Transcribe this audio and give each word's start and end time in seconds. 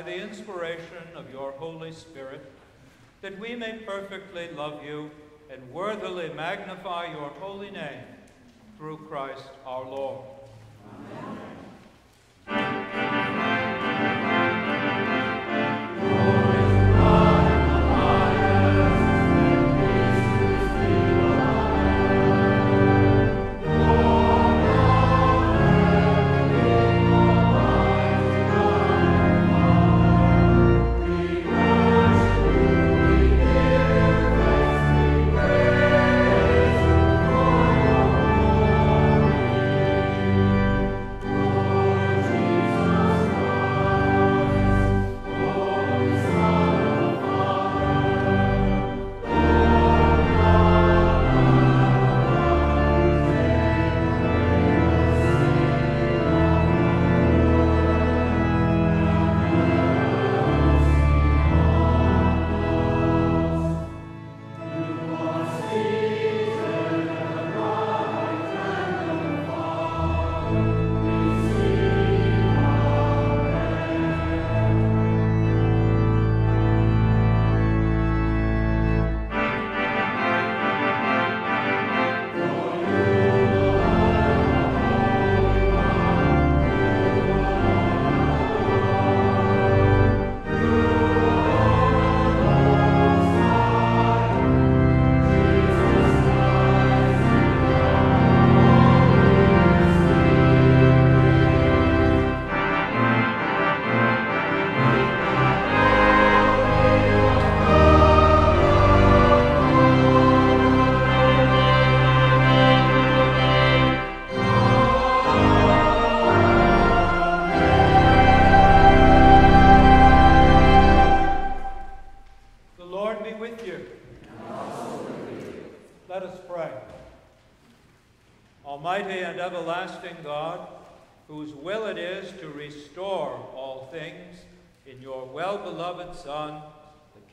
by 0.00 0.10
the 0.10 0.16
inspiration 0.16 1.04
of 1.14 1.30
your 1.30 1.52
Holy 1.52 1.92
Spirit, 1.92 2.40
that 3.20 3.38
we 3.38 3.54
may 3.54 3.80
perfectly 3.84 4.48
love 4.52 4.82
you 4.82 5.10
and 5.50 5.70
worthily 5.74 6.30
magnify 6.32 7.12
your 7.12 7.28
holy 7.38 7.70
name 7.70 8.00
through 8.78 8.96
Christ 8.96 9.44
our 9.66 9.84
Lord. 9.84 10.24
The 12.46 12.79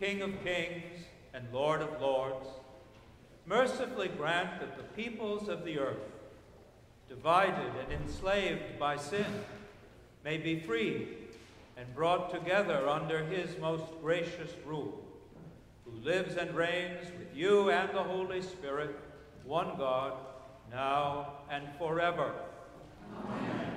King 0.08 0.22
of 0.22 0.42
kings 0.42 1.04
and 1.34 1.44
Lord 1.52 1.82
of 1.82 2.00
lords, 2.00 2.48
mercifully 3.46 4.08
grant 4.08 4.62
that 4.62 4.78
the 4.78 4.84
peoples 4.84 5.50
of 5.50 5.66
the 5.66 5.80
earth, 5.80 5.98
divided 7.10 7.74
and 7.84 7.92
enslaved 7.92 8.80
by 8.80 8.96
sin, 8.96 9.26
may 10.24 10.38
be 10.38 10.62
freed 10.62 11.10
and 11.76 11.94
brought 11.94 12.32
together 12.32 12.88
under 12.88 13.26
his 13.26 13.50
most 13.60 13.84
gracious 14.02 14.52
rule, 14.66 14.98
who 15.84 15.92
lives 16.00 16.38
and 16.38 16.56
reigns 16.56 17.08
with 17.20 17.36
you 17.36 17.70
and 17.70 17.90
the 17.90 18.02
Holy 18.02 18.42
Spirit, 18.42 18.98
one 19.44 19.76
God, 19.78 20.14
now 20.72 21.34
and 21.52 21.68
forever. 21.78 22.32
Amen. 23.14 23.77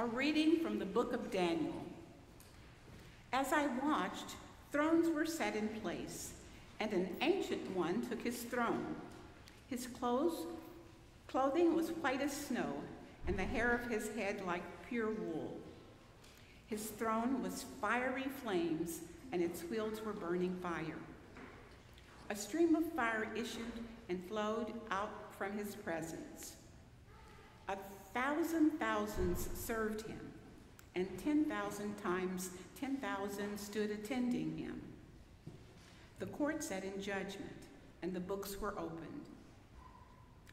A 0.00 0.06
reading 0.06 0.60
from 0.60 0.78
the 0.78 0.86
book 0.86 1.12
of 1.12 1.30
Daniel. 1.30 1.84
As 3.34 3.52
I 3.52 3.66
watched, 3.84 4.34
thrones 4.72 5.14
were 5.14 5.26
set 5.26 5.54
in 5.54 5.68
place, 5.68 6.32
and 6.80 6.90
an 6.94 7.16
ancient 7.20 7.76
one 7.76 8.08
took 8.08 8.22
his 8.22 8.44
throne. 8.44 8.96
His 9.68 9.86
clothes, 9.86 10.46
clothing 11.28 11.76
was 11.76 11.90
white 11.90 12.22
as 12.22 12.32
snow, 12.32 12.72
and 13.26 13.38
the 13.38 13.44
hair 13.44 13.74
of 13.74 13.90
his 13.90 14.08
head 14.16 14.40
like 14.46 14.62
pure 14.88 15.10
wool. 15.10 15.58
His 16.66 16.82
throne 16.82 17.42
was 17.42 17.66
fiery 17.78 18.28
flames, 18.42 19.00
and 19.32 19.42
its 19.42 19.64
wheels 19.64 20.00
were 20.02 20.14
burning 20.14 20.56
fire. 20.62 20.96
A 22.30 22.36
stream 22.36 22.74
of 22.74 22.90
fire 22.94 23.28
issued 23.36 23.84
and 24.08 24.26
flowed 24.28 24.72
out 24.90 25.34
from 25.36 25.58
his 25.58 25.74
presence. 25.74 26.54
A 27.68 27.76
thousand 28.14 28.70
thousands 28.78 29.48
served 29.54 30.06
him, 30.06 30.20
and 30.94 31.06
10,000 31.22 31.96
times 32.02 32.50
10,000 32.80 33.58
stood 33.58 33.90
attending 33.90 34.56
him. 34.56 34.80
The 36.18 36.26
court 36.26 36.62
sat 36.62 36.84
in 36.84 37.00
judgment, 37.00 37.68
and 38.02 38.12
the 38.12 38.20
books 38.20 38.60
were 38.60 38.78
opened. 38.78 39.28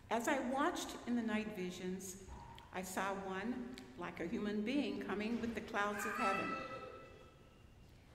As 0.10 0.28
I 0.28 0.40
watched 0.54 0.90
in 1.08 1.16
the 1.16 1.22
night 1.22 1.48
visions, 1.58 2.18
I 2.74 2.82
saw 2.82 3.14
one 3.26 3.54
like 4.00 4.20
a 4.20 4.28
human 4.28 4.62
being 4.62 5.02
coming 5.02 5.42
with 5.42 5.56
the 5.56 5.62
clouds 5.62 6.06
of 6.06 6.14
heaven. 6.14 6.50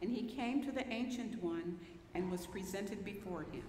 And 0.00 0.11
he 0.11 0.22
came 0.22 0.64
to 0.64 0.72
the 0.72 0.87
Ancient 0.88 1.42
One 1.42 1.78
and 2.14 2.30
was 2.30 2.46
presented 2.46 3.04
before 3.04 3.42
him. 3.52 3.64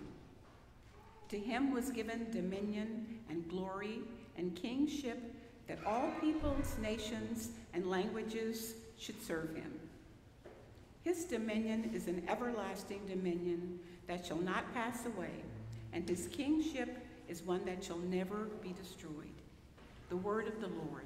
To 1.29 1.37
him 1.37 1.73
was 1.73 1.89
given 1.89 2.31
dominion 2.31 3.19
and 3.29 3.47
glory 3.49 3.99
and 4.37 4.55
kingship 4.55 5.19
that 5.67 5.79
all 5.85 6.11
peoples, 6.19 6.75
nations, 6.81 7.49
and 7.73 7.89
languages 7.89 8.75
should 8.97 9.21
serve 9.23 9.55
him. 9.55 9.71
His 11.03 11.25
dominion 11.25 11.91
is 11.93 12.07
an 12.07 12.23
everlasting 12.29 13.01
dominion 13.07 13.79
that 14.07 14.25
shall 14.25 14.37
not 14.37 14.73
pass 14.73 15.05
away, 15.05 15.43
and 15.91 16.07
his 16.07 16.27
kingship 16.27 16.97
is 17.27 17.41
one 17.43 17.65
that 17.65 17.83
shall 17.83 17.99
never 17.99 18.47
be 18.61 18.73
destroyed. 18.73 19.13
The 20.09 20.17
word 20.17 20.47
of 20.47 20.59
the 20.61 20.67
Lord. 20.67 21.05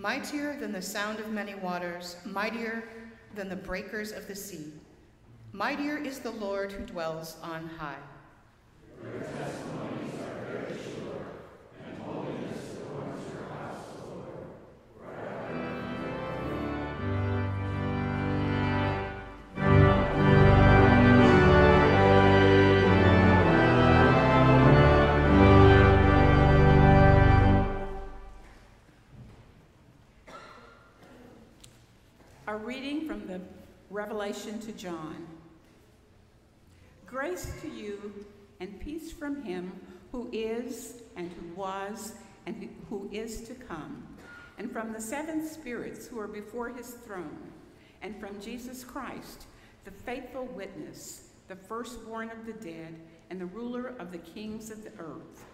Mightier 0.00 0.56
than 0.58 0.72
the 0.72 0.80
sound 0.80 1.20
of 1.20 1.28
many 1.28 1.54
waters, 1.54 2.16
mightier 2.24 2.84
than 3.34 3.50
the 3.50 3.56
breakers 3.56 4.12
of 4.12 4.26
the 4.26 4.34
sea. 4.34 4.72
Mightier 5.52 5.98
is 5.98 6.20
the 6.20 6.30
Lord 6.30 6.72
who 6.72 6.86
dwells 6.86 7.36
on 7.42 7.68
high. 7.76 7.98
A 32.50 32.56
reading 32.56 33.06
from 33.06 33.28
the 33.28 33.40
Revelation 33.90 34.58
to 34.62 34.72
John. 34.72 35.24
Grace 37.06 37.48
to 37.62 37.68
you 37.68 38.26
and 38.58 38.80
peace 38.80 39.12
from 39.12 39.40
him 39.44 39.72
who 40.10 40.28
is 40.32 40.94
and 41.14 41.30
who 41.30 41.54
was 41.54 42.14
and 42.46 42.68
who 42.88 43.08
is 43.12 43.42
to 43.42 43.54
come, 43.54 44.04
and 44.58 44.68
from 44.72 44.92
the 44.92 45.00
seven 45.00 45.46
spirits 45.46 46.08
who 46.08 46.18
are 46.18 46.26
before 46.26 46.70
his 46.70 46.88
throne, 46.88 47.52
and 48.02 48.18
from 48.18 48.40
Jesus 48.40 48.82
Christ, 48.82 49.44
the 49.84 49.92
faithful 49.92 50.46
witness, 50.46 51.28
the 51.46 51.54
firstborn 51.54 52.32
of 52.32 52.46
the 52.46 52.54
dead, 52.54 52.96
and 53.30 53.40
the 53.40 53.46
ruler 53.46 53.94
of 54.00 54.10
the 54.10 54.18
kings 54.18 54.72
of 54.72 54.82
the 54.82 54.90
earth. 54.98 55.44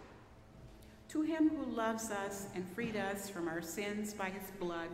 To 1.11 1.21
him 1.21 1.51
who 1.51 1.71
loves 1.77 2.11
us 2.11 2.47
and 2.55 2.67
freed 2.67 2.97
us 2.97 3.29
from 3.29 3.49
our 3.49 3.61
sins 3.61 4.15
by 4.15 4.31
his 4.31 4.51
blood, 4.59 4.89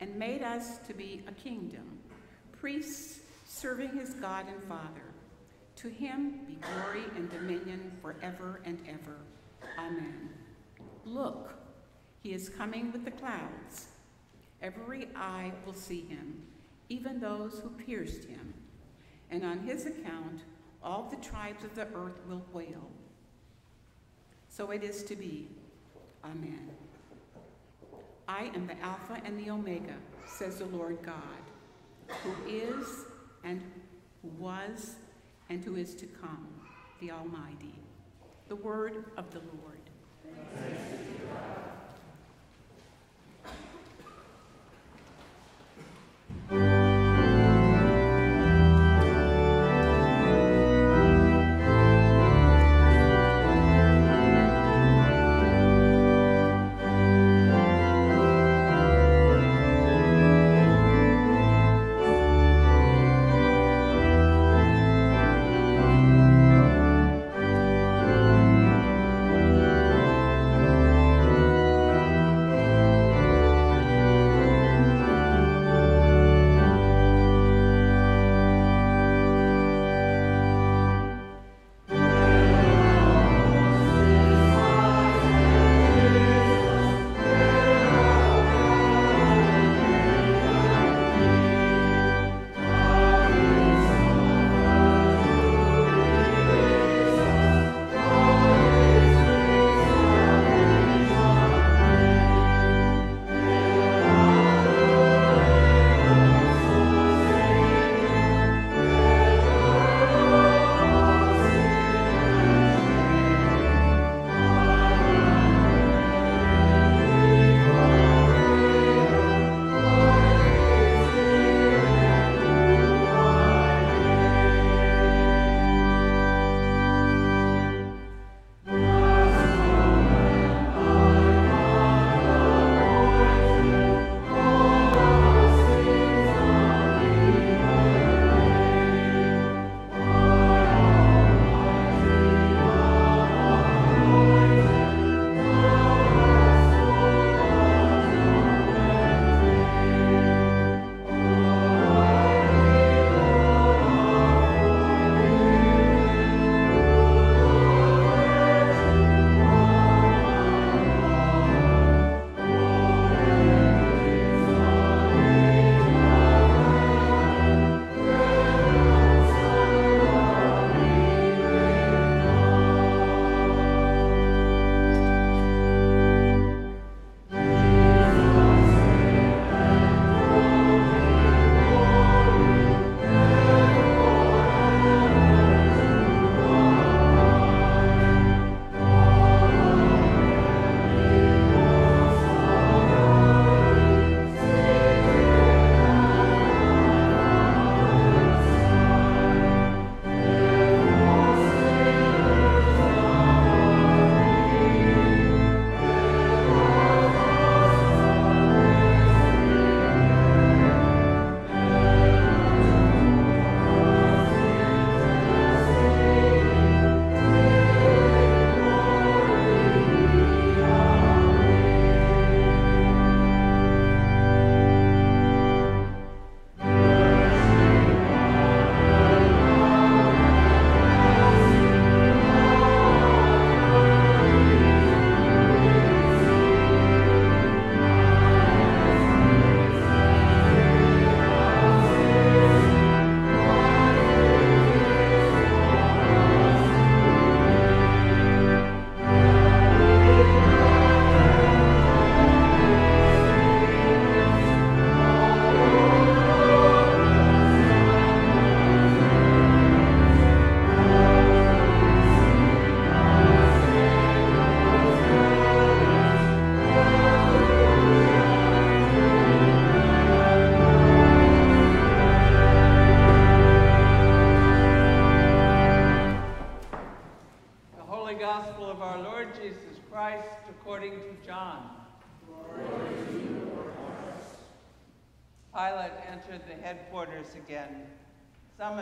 and 0.00 0.16
made 0.16 0.42
us 0.42 0.78
to 0.86 0.94
be 0.94 1.22
a 1.26 1.32
kingdom, 1.32 1.98
priests 2.52 3.20
serving 3.46 3.96
his 3.96 4.10
God 4.14 4.46
and 4.48 4.62
Father. 4.64 5.14
To 5.76 5.88
him 5.88 6.40
be 6.46 6.54
glory 6.54 7.04
and 7.16 7.30
dominion 7.30 7.92
forever 8.00 8.60
and 8.64 8.78
ever. 8.88 9.18
Amen. 9.78 10.30
Look, 11.04 11.54
he 12.22 12.32
is 12.32 12.48
coming 12.48 12.92
with 12.92 13.04
the 13.04 13.10
clouds. 13.10 13.88
Every 14.62 15.08
eye 15.14 15.52
will 15.66 15.74
see 15.74 16.02
him, 16.02 16.42
even 16.88 17.20
those 17.20 17.60
who 17.60 17.68
pierced 17.70 18.24
him. 18.24 18.54
And 19.30 19.44
on 19.44 19.60
his 19.60 19.86
account, 19.86 20.42
all 20.82 21.08
the 21.10 21.16
tribes 21.16 21.64
of 21.64 21.74
the 21.74 21.86
earth 21.94 22.20
will 22.28 22.44
wail. 22.52 22.90
So 24.48 24.70
it 24.70 24.82
is 24.82 25.02
to 25.04 25.16
be. 25.16 25.48
Amen. 26.24 26.70
I 28.26 28.50
am 28.54 28.66
the 28.66 28.80
Alpha 28.80 29.20
and 29.24 29.38
the 29.38 29.50
Omega, 29.50 29.94
says 30.26 30.58
the 30.58 30.66
Lord 30.66 30.98
God, 31.02 31.14
who 32.08 32.32
is 32.48 33.04
and 33.44 33.62
who 34.22 34.28
was 34.38 34.96
and 35.50 35.62
who 35.62 35.76
is 35.76 35.94
to 35.96 36.06
come, 36.06 36.48
the 37.00 37.10
Almighty. 37.10 37.74
The 38.48 38.56
word 38.56 39.04
of 39.16 39.30
the 39.30 39.40
Lord. 39.40 39.80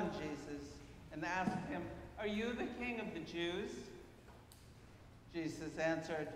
Summoned 0.03 0.12
Jesus, 0.19 0.67
and 1.12 1.25
asked 1.25 1.69
him, 1.69 1.83
Are 2.19 2.27
you 2.27 2.53
the 2.53 2.67
king 2.83 3.01
of 3.01 3.12
the 3.15 3.21
Jews? 3.21 3.71
Jesus 5.35 5.79
answered, 5.79 6.29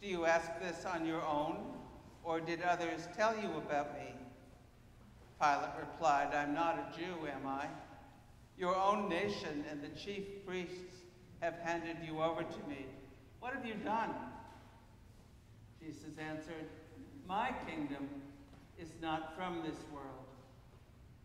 Do 0.00 0.08
you 0.08 0.24
ask 0.24 0.50
this 0.60 0.84
on 0.84 1.06
your 1.06 1.22
own, 1.22 1.56
or 2.22 2.40
did 2.40 2.62
others 2.62 3.08
tell 3.16 3.34
you 3.36 3.50
about 3.56 3.94
me? 3.94 4.14
Pilate 5.40 5.70
replied, 5.78 6.34
I'm 6.34 6.54
not 6.54 6.78
a 6.78 6.98
Jew, 6.98 7.26
am 7.26 7.46
I? 7.46 7.66
Your 8.58 8.76
own 8.76 9.08
nation 9.08 9.64
and 9.70 9.82
the 9.82 9.88
chief 9.98 10.46
priests 10.46 11.02
have 11.40 11.58
handed 11.62 11.96
you 12.06 12.22
over 12.22 12.42
to 12.42 12.68
me. 12.68 12.86
What 13.40 13.52
have 13.52 13.66
you 13.66 13.74
done? 13.74 14.10
Jesus 15.82 16.18
answered, 16.18 16.66
My 17.28 17.52
kingdom 17.66 18.08
is 18.78 18.88
not 19.02 19.36
from 19.36 19.62
this 19.66 19.76
world. 19.92 20.24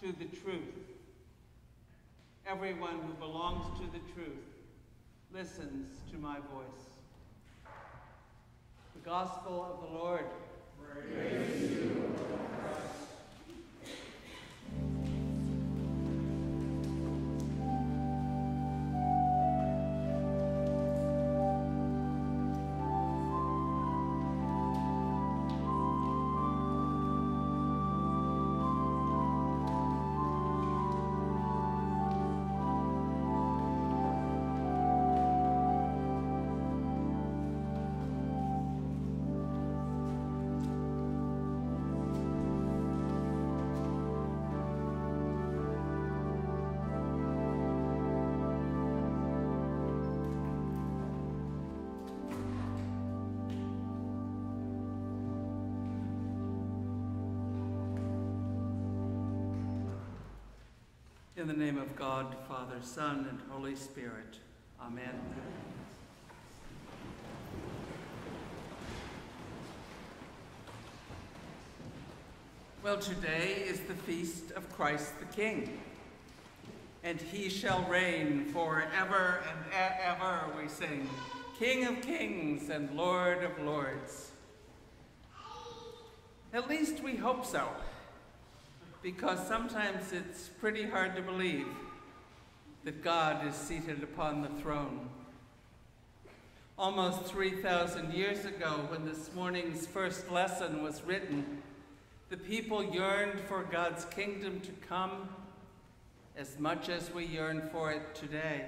to 0.00 0.12
the 0.12 0.24
truth. 0.36 0.74
Everyone 2.46 2.98
who 3.06 3.12
belongs 3.14 3.66
to 3.78 3.86
the 3.92 4.00
truth 4.12 4.38
listens 5.32 6.00
to 6.10 6.18
my 6.18 6.36
voice. 6.36 6.84
The 8.94 9.08
Gospel 9.08 9.64
of 9.64 9.88
the 9.88 9.98
Lord. 9.98 10.26
Praise 10.92 11.70
you, 11.70 12.11
the 61.52 61.58
name 61.58 61.76
of 61.76 61.94
God, 61.96 62.34
Father, 62.48 62.78
Son, 62.80 63.26
and 63.28 63.38
Holy 63.50 63.76
Spirit. 63.76 64.38
Amen. 64.80 65.20
Well, 72.82 72.96
today 72.96 73.64
is 73.66 73.80
the 73.80 73.92
feast 73.92 74.52
of 74.52 74.66
Christ 74.72 75.18
the 75.18 75.26
King, 75.26 75.78
and 77.04 77.20
he 77.20 77.50
shall 77.50 77.82
reign 77.82 78.46
forever 78.46 79.44
and 79.46 79.58
ever, 80.02 80.46
we 80.58 80.68
sing, 80.68 81.06
King 81.58 81.86
of 81.86 82.00
kings 82.00 82.70
and 82.70 82.96
Lord 82.96 83.44
of 83.44 83.58
lords. 83.62 84.30
At 86.54 86.70
least 86.70 87.02
we 87.02 87.16
hope 87.16 87.44
so 87.44 87.68
because 89.02 89.44
sometimes 89.48 90.12
it's 90.12 90.48
pretty 90.60 90.86
hard 90.86 91.16
to 91.16 91.22
believe 91.22 91.66
that 92.84 93.02
God 93.02 93.44
is 93.46 93.54
seated 93.54 94.02
upon 94.02 94.42
the 94.42 94.48
throne. 94.60 95.08
Almost 96.78 97.24
3,000 97.24 98.12
years 98.12 98.44
ago, 98.44 98.86
when 98.88 99.04
this 99.04 99.30
morning's 99.34 99.86
first 99.86 100.30
lesson 100.30 100.82
was 100.82 101.02
written, 101.02 101.62
the 102.30 102.36
people 102.36 102.82
yearned 102.82 103.40
for 103.40 103.64
God's 103.64 104.04
kingdom 104.06 104.60
to 104.60 104.70
come 104.88 105.28
as 106.36 106.58
much 106.58 106.88
as 106.88 107.12
we 107.12 107.26
yearn 107.26 107.68
for 107.72 107.90
it 107.90 108.14
today. 108.14 108.66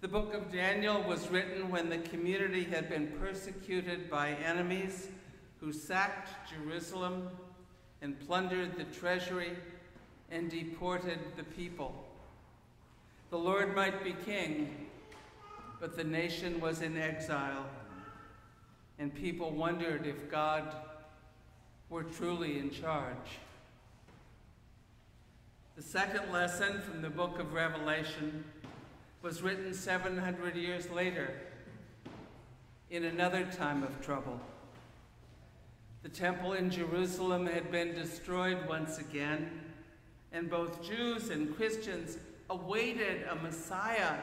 The 0.00 0.08
book 0.08 0.32
of 0.32 0.52
Daniel 0.52 1.02
was 1.02 1.28
written 1.28 1.70
when 1.70 1.88
the 1.88 1.98
community 1.98 2.64
had 2.64 2.88
been 2.88 3.08
persecuted 3.18 4.08
by 4.08 4.30
enemies 4.44 5.08
who 5.60 5.72
sacked 5.72 6.50
Jerusalem 6.50 7.28
and 8.04 8.20
plundered 8.26 8.76
the 8.76 8.84
treasury 8.84 9.52
and 10.30 10.50
deported 10.50 11.18
the 11.38 11.42
people. 11.42 12.04
The 13.30 13.38
Lord 13.38 13.74
might 13.74 14.04
be 14.04 14.14
king, 14.26 14.88
but 15.80 15.96
the 15.96 16.04
nation 16.04 16.60
was 16.60 16.82
in 16.82 16.98
exile, 16.98 17.64
and 18.98 19.12
people 19.12 19.52
wondered 19.52 20.06
if 20.06 20.30
God 20.30 20.76
were 21.88 22.02
truly 22.02 22.58
in 22.58 22.70
charge. 22.70 23.38
The 25.74 25.82
second 25.82 26.30
lesson 26.30 26.82
from 26.82 27.00
the 27.00 27.10
book 27.10 27.38
of 27.38 27.54
Revelation 27.54 28.44
was 29.22 29.40
written 29.40 29.72
700 29.72 30.56
years 30.56 30.90
later 30.90 31.40
in 32.90 33.04
another 33.04 33.46
time 33.46 33.82
of 33.82 34.02
trouble. 34.02 34.38
The 36.04 36.10
temple 36.10 36.52
in 36.52 36.68
Jerusalem 36.68 37.46
had 37.46 37.72
been 37.72 37.94
destroyed 37.94 38.58
once 38.68 38.98
again, 38.98 39.48
and 40.32 40.50
both 40.50 40.82
Jews 40.86 41.30
and 41.30 41.56
Christians 41.56 42.18
awaited 42.50 43.26
a 43.30 43.36
Messiah, 43.36 44.18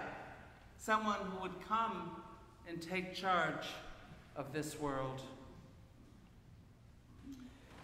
someone 0.77 1.17
who 1.31 1.41
would 1.41 1.67
come 1.67 2.21
and 2.69 2.79
take 2.79 3.15
charge 3.15 3.65
of 4.35 4.53
this 4.53 4.79
world. 4.79 5.23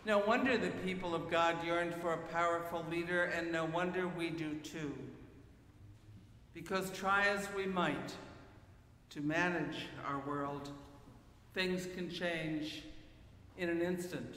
No 0.05 0.19
wonder 0.19 0.59
the 0.59 0.69
people 0.85 1.15
of 1.15 1.31
God 1.31 1.65
yearned 1.65 1.95
for 1.95 2.13
a 2.13 2.17
powerful 2.31 2.85
leader, 2.91 3.23
and 3.23 3.51
no 3.51 3.65
wonder 3.65 4.07
we 4.07 4.29
do 4.29 4.53
too. 4.57 4.93
Because 6.53 6.91
try 6.91 7.25
as 7.29 7.47
we 7.57 7.65
might 7.65 8.13
to 9.09 9.21
manage 9.21 9.87
our 10.07 10.19
world, 10.19 10.69
things 11.55 11.87
can 11.95 12.11
change 12.11 12.83
in 13.57 13.69
an 13.69 13.81
instant. 13.81 14.35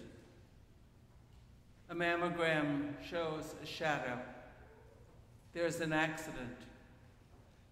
A 1.90 1.94
mammogram 1.94 2.94
shows 3.08 3.54
a 3.62 3.66
shadow. 3.66 4.18
There's 5.52 5.80
an 5.80 5.92
accident, 5.92 6.56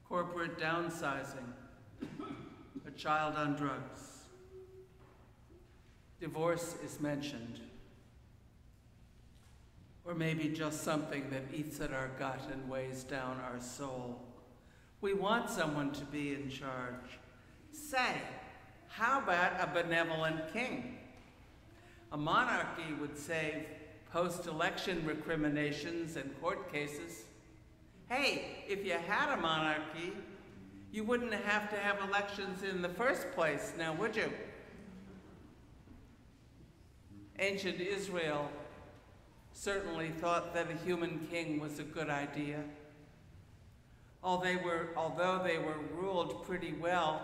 corporate 0.09 0.59
downsizing, 0.59 1.53
a 2.87 2.91
child 2.97 3.37
on 3.37 3.55
drugs. 3.55 4.23
Divorce 6.21 6.75
is 6.85 7.01
mentioned. 7.01 7.61
Or 10.05 10.15
maybe 10.15 10.49
just 10.49 10.83
something 10.83 11.31
that 11.31 11.45
eats 11.55 11.81
at 11.81 11.93
our 11.93 12.11
gut 12.19 12.41
and 12.51 12.69
weighs 12.69 13.05
down 13.05 13.41
our 13.41 13.61
soul. 13.61 14.21
We 15.01 15.15
want 15.15 15.49
someone 15.49 15.93
to 15.93 16.05
be 16.07 16.35
in 16.35 16.51
charge. 16.51 17.21
Say, 17.71 18.17
how 18.89 19.21
about 19.21 19.53
a 19.61 19.71
benevolent 19.73 20.53
king? 20.53 20.98
A 22.13 22.17
monarchy 22.17 22.95
would 23.01 23.19
save 23.19 23.67
post-election 24.13 25.05
recriminations 25.05 26.17
and 26.17 26.41
court 26.41 26.73
cases. 26.73 27.25
Hey, 28.09 28.65
if 28.67 28.85
you 28.87 28.93
had 28.95 29.37
a 29.37 29.41
monarchy, 29.41 30.13
you 30.91 31.05
wouldn't 31.05 31.35
have 31.35 31.69
to 31.71 31.77
have 31.77 31.99
elections 32.09 32.63
in 32.63 32.81
the 32.81 32.89
first 32.89 33.31
place, 33.33 33.75
now 33.77 33.93
would 33.95 34.17
you? 34.17 34.33
Ancient 37.39 37.81
Israel 37.81 38.51
certainly 39.53 40.09
thought 40.09 40.55
that 40.55 40.71
a 40.71 40.85
human 40.85 41.27
king 41.31 41.61
was 41.61 41.79
a 41.79 41.85
good 41.85 42.09
idea. 42.09 42.65
Although 44.23 44.45
they 44.45 44.57
were, 44.57 44.89
although 44.97 45.41
they 45.45 45.59
were 45.59 45.79
ruled 45.95 46.45
pretty 46.45 46.73
well, 46.73 47.23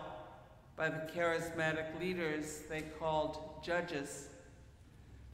by 0.77 0.89
the 0.89 1.09
charismatic 1.15 1.99
leaders 1.99 2.63
they 2.69 2.83
called 2.83 3.39
judges. 3.63 4.29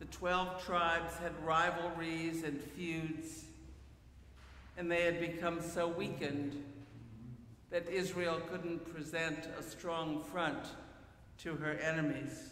The 0.01 0.07
12 0.07 0.65
tribes 0.65 1.15
had 1.19 1.33
rivalries 1.45 2.43
and 2.43 2.59
feuds, 2.59 3.45
and 4.79 4.91
they 4.91 5.03
had 5.03 5.21
become 5.21 5.61
so 5.61 5.89
weakened 5.89 6.65
that 7.69 7.87
Israel 7.87 8.41
couldn't 8.51 8.93
present 8.93 9.47
a 9.59 9.63
strong 9.63 10.25
front 10.25 10.65
to 11.43 11.55
her 11.57 11.73
enemies. 11.75 12.51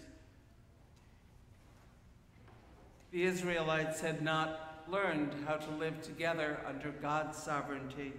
The 3.13 3.25
Israelites 3.25 4.03
had 4.03 4.21
not 4.21 4.85
learned 4.87 5.33
how 5.47 5.55
to 5.55 5.71
live 5.71 6.03
together 6.03 6.61
under 6.67 6.91
God's 6.91 7.39
sovereignty, 7.39 8.13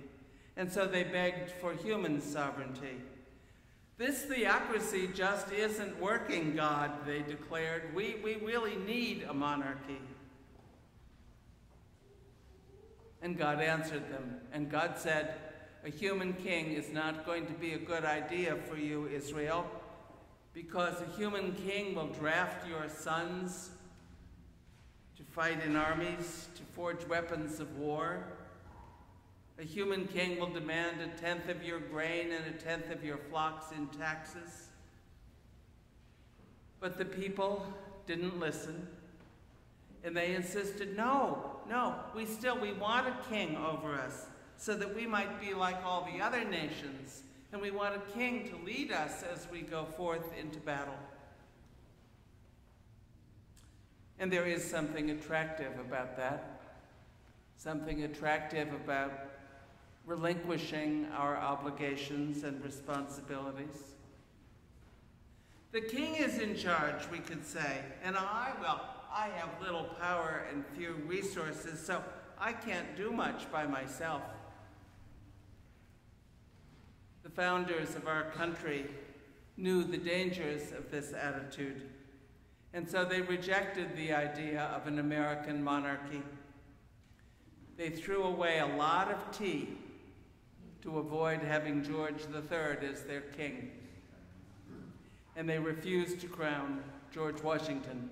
and 0.57 0.71
so 0.71 0.87
they 0.87 1.03
begged 1.03 1.51
for 1.51 1.73
human 1.73 2.19
sovereignty. 2.19 2.97
This 3.99 4.21
theocracy 4.21 5.09
just 5.13 5.51
isn't 5.51 5.99
working, 5.99 6.55
God, 6.55 7.05
they 7.05 7.21
declared. 7.21 7.93
We, 7.93 8.15
we 8.23 8.35
really 8.35 8.77
need 8.77 9.25
a 9.29 9.33
monarchy. 9.33 9.99
And 13.21 13.37
God 13.37 13.59
answered 13.59 14.09
them, 14.09 14.37
and 14.53 14.71
God 14.71 14.93
said, 14.95 15.33
A 15.83 15.89
human 15.89 16.31
king 16.31 16.71
is 16.71 16.93
not 16.93 17.25
going 17.25 17.45
to 17.47 17.51
be 17.51 17.73
a 17.73 17.77
good 17.77 18.05
idea 18.05 18.55
for 18.69 18.77
you, 18.77 19.05
Israel, 19.07 19.69
because 20.53 21.01
a 21.01 21.17
human 21.17 21.53
king 21.67 21.93
will 21.93 22.07
draft 22.07 22.65
your 22.65 22.87
sons 22.87 23.71
to 25.17 25.23
fight 25.23 25.61
in 25.65 25.75
armies, 25.75 26.47
to 26.55 26.61
forge 26.73 27.05
weapons 27.09 27.59
of 27.59 27.77
war. 27.77 28.23
A 29.59 29.63
human 29.65 30.07
king 30.07 30.39
will 30.39 30.49
demand 30.49 31.01
a 31.01 31.07
tenth 31.19 31.49
of 31.49 31.63
your 31.63 31.81
grain 31.81 32.31
and 32.31 32.45
a 32.45 32.57
tenth 32.57 32.89
of 32.91 33.03
your 33.03 33.17
flocks 33.17 33.73
in 33.75 33.87
taxes. 33.87 34.69
But 36.79 36.97
the 36.97 37.03
people 37.03 37.65
didn't 38.07 38.39
listen. 38.39 38.87
And 40.05 40.15
they 40.15 40.33
insisted, 40.33 40.95
no, 40.95 41.57
no, 41.69 41.95
we 42.15 42.25
still, 42.25 42.57
we 42.57 42.71
want 42.71 43.07
a 43.07 43.17
king 43.29 43.57
over 43.57 43.95
us 43.95 44.27
so 44.55 44.75
that 44.75 44.95
we 44.95 45.05
might 45.05 45.41
be 45.41 45.53
like 45.53 45.83
all 45.83 46.07
the 46.09 46.23
other 46.23 46.45
nations. 46.45 47.23
And 47.51 47.61
we 47.61 47.71
want 47.71 47.95
a 47.95 48.11
king 48.13 48.47
to 48.49 48.65
lead 48.65 48.93
us 48.93 49.23
as 49.23 49.45
we 49.51 49.61
go 49.61 49.83
forth 49.97 50.31
into 50.39 50.59
battle. 50.59 50.95
And 54.19 54.31
there 54.31 54.45
is 54.45 54.63
something 54.63 55.09
attractive 55.09 55.77
about 55.79 56.15
that. 56.15 56.61
Something 57.57 58.03
attractive 58.03 58.73
about 58.73 59.11
relinquishing 60.09 61.05
our 61.15 61.37
obligations 61.37 62.43
and 62.43 62.63
responsibilities. 62.65 63.93
The 65.71 65.81
king 65.81 66.15
is 66.15 66.39
in 66.39 66.57
charge, 66.57 67.07
we 67.11 67.19
could 67.19 67.45
say, 67.45 67.77
and 68.03 68.17
I, 68.17 68.53
well, 68.59 68.81
I 69.13 69.27
have 69.35 69.49
little 69.61 69.83
power 70.01 70.45
and 70.51 70.65
few 70.75 70.95
resources, 71.05 71.79
so 71.79 72.03
I 72.39 72.53
can't 72.53 72.97
do 72.97 73.11
much 73.11 73.51
by 73.51 73.67
myself. 73.67 74.23
The 77.21 77.29
founders 77.29 77.95
of 77.95 78.07
our 78.07 78.31
country 78.31 78.87
knew 79.57 79.83
the 79.83 79.97
dangers 79.97 80.71
of 80.71 80.89
this 80.89 81.13
attitude, 81.13 81.83
and 82.73 82.89
so 82.89 83.05
they 83.05 83.21
rejected 83.21 83.95
the 83.95 84.11
idea 84.11 84.71
of 84.75 84.87
an 84.87 84.97
American 84.97 85.63
monarchy. 85.63 86.23
They 87.77 87.91
threw 87.91 88.23
away 88.23 88.57
a 88.57 88.75
lot 88.75 89.11
of 89.11 89.37
tea 89.37 89.77
to 90.81 90.99
avoid 90.99 91.41
having 91.41 91.83
George 91.83 92.21
III 92.33 92.87
as 92.87 93.03
their 93.03 93.21
king. 93.21 93.71
And 95.35 95.47
they 95.47 95.59
refused 95.59 96.19
to 96.21 96.27
crown 96.27 96.83
George 97.13 97.41
Washington. 97.41 98.09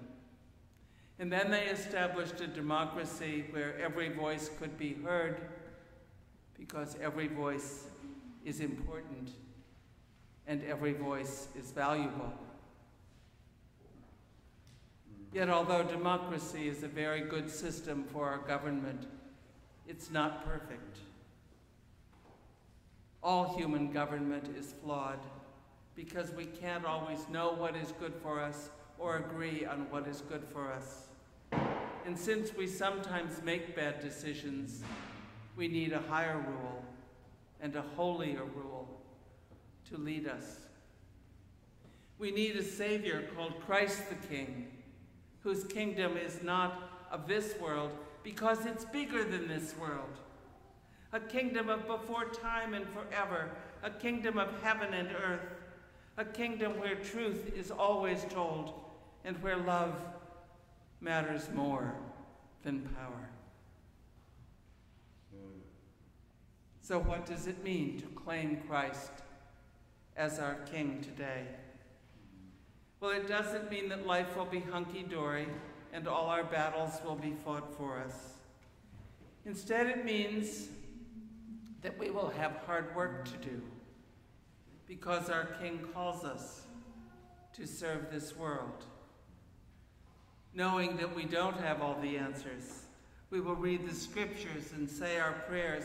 And 1.19 1.31
then 1.31 1.49
they 1.49 1.65
established 1.65 2.39
a 2.41 2.47
democracy 2.47 3.45
where 3.51 3.77
every 3.79 4.09
voice 4.09 4.49
could 4.59 4.77
be 4.77 4.93
heard 5.03 5.41
because 6.57 6.95
every 7.01 7.27
voice 7.27 7.85
is 8.45 8.59
important 8.59 9.31
and 10.45 10.63
every 10.63 10.93
voice 10.93 11.47
is 11.57 11.71
valuable. 11.71 12.33
Yet, 15.33 15.49
although 15.49 15.83
democracy 15.83 16.69
is 16.69 16.83
a 16.83 16.87
very 16.87 17.21
good 17.21 17.49
system 17.49 18.05
for 18.05 18.27
our 18.27 18.39
government, 18.39 19.07
it's 19.87 20.09
not 20.09 20.45
perfect. 20.45 20.99
All 23.23 23.57
human 23.57 23.91
government 23.91 24.55
is 24.57 24.73
flawed 24.83 25.19
because 25.95 26.31
we 26.31 26.45
can't 26.45 26.85
always 26.85 27.27
know 27.29 27.53
what 27.53 27.75
is 27.75 27.91
good 27.99 28.13
for 28.21 28.39
us 28.39 28.69
or 28.99 29.17
agree 29.17 29.65
on 29.65 29.89
what 29.89 30.07
is 30.07 30.21
good 30.21 30.43
for 30.53 30.71
us. 30.71 31.07
And 32.05 32.17
since 32.17 32.53
we 32.55 32.67
sometimes 32.67 33.41
make 33.43 33.75
bad 33.75 33.99
decisions, 33.99 34.83
we 35.55 35.67
need 35.67 35.91
a 35.91 35.99
higher 35.99 36.37
rule 36.37 36.85
and 37.59 37.75
a 37.75 37.81
holier 37.95 38.45
rule 38.45 39.01
to 39.89 39.97
lead 39.97 40.27
us. 40.27 40.59
We 42.19 42.31
need 42.31 42.55
a 42.55 42.63
Savior 42.63 43.27
called 43.35 43.59
Christ 43.65 44.09
the 44.09 44.27
King, 44.27 44.67
whose 45.41 45.63
kingdom 45.63 46.17
is 46.17 46.41
not 46.43 47.07
of 47.11 47.27
this 47.27 47.55
world 47.59 47.91
because 48.23 48.65
it's 48.65 48.85
bigger 48.85 49.23
than 49.23 49.47
this 49.47 49.75
world 49.79 50.19
a 51.13 51.19
kingdom 51.19 51.69
of 51.69 51.87
before 51.87 52.25
time 52.25 52.73
and 52.73 52.85
forever, 52.89 53.49
a 53.83 53.89
kingdom 53.89 54.37
of 54.37 54.49
heaven 54.61 54.93
and 54.93 55.09
earth, 55.09 55.53
a 56.17 56.25
kingdom 56.25 56.79
where 56.79 56.95
truth 56.95 57.51
is 57.55 57.71
always 57.71 58.25
told 58.29 58.73
and 59.23 59.41
where 59.41 59.57
love 59.57 59.93
matters 60.99 61.49
more 61.53 61.93
than 62.63 62.81
power. 62.95 63.29
So, 66.81 66.99
what 66.99 67.25
does 67.25 67.47
it 67.47 67.63
mean 67.65 67.99
to 67.99 68.05
claim 68.07 68.61
Christ 68.65 69.11
as 70.15 70.39
our 70.39 70.55
King 70.71 71.01
today? 71.01 71.43
Well, 73.01 73.11
it 73.11 73.27
doesn't 73.27 73.69
mean 73.69 73.89
that 73.89 74.07
life 74.07 74.37
will 74.37 74.45
be 74.45 74.61
hunky 74.61 75.03
dory 75.03 75.47
and 75.91 76.07
all 76.07 76.27
our 76.27 76.45
battles 76.45 76.93
will 77.05 77.15
be 77.15 77.33
fought 77.43 77.77
for 77.77 77.99
us. 77.99 78.35
Instead, 79.45 79.87
it 79.87 80.05
means 80.05 80.69
that 81.81 81.97
we 81.97 82.09
will 82.09 82.29
have 82.29 82.57
hard 82.65 82.95
work 82.95 83.25
to 83.25 83.37
do 83.37 83.61
because 84.87 85.29
our 85.29 85.45
King 85.61 85.79
calls 85.93 86.23
us 86.23 86.61
to 87.53 87.67
serve 87.67 88.11
this 88.11 88.35
world. 88.35 88.85
Knowing 90.53 90.97
that 90.97 91.15
we 91.15 91.25
don't 91.25 91.59
have 91.59 91.81
all 91.81 91.99
the 92.01 92.17
answers, 92.17 92.83
we 93.29 93.41
will 93.41 93.55
read 93.55 93.87
the 93.87 93.93
scriptures 93.93 94.71
and 94.73 94.89
say 94.89 95.19
our 95.19 95.33
prayers 95.47 95.83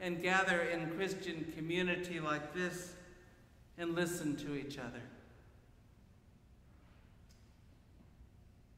and 0.00 0.22
gather 0.22 0.60
in 0.62 0.90
Christian 0.90 1.50
community 1.56 2.20
like 2.20 2.54
this 2.54 2.94
and 3.78 3.94
listen 3.94 4.36
to 4.36 4.54
each 4.54 4.78
other. 4.78 5.02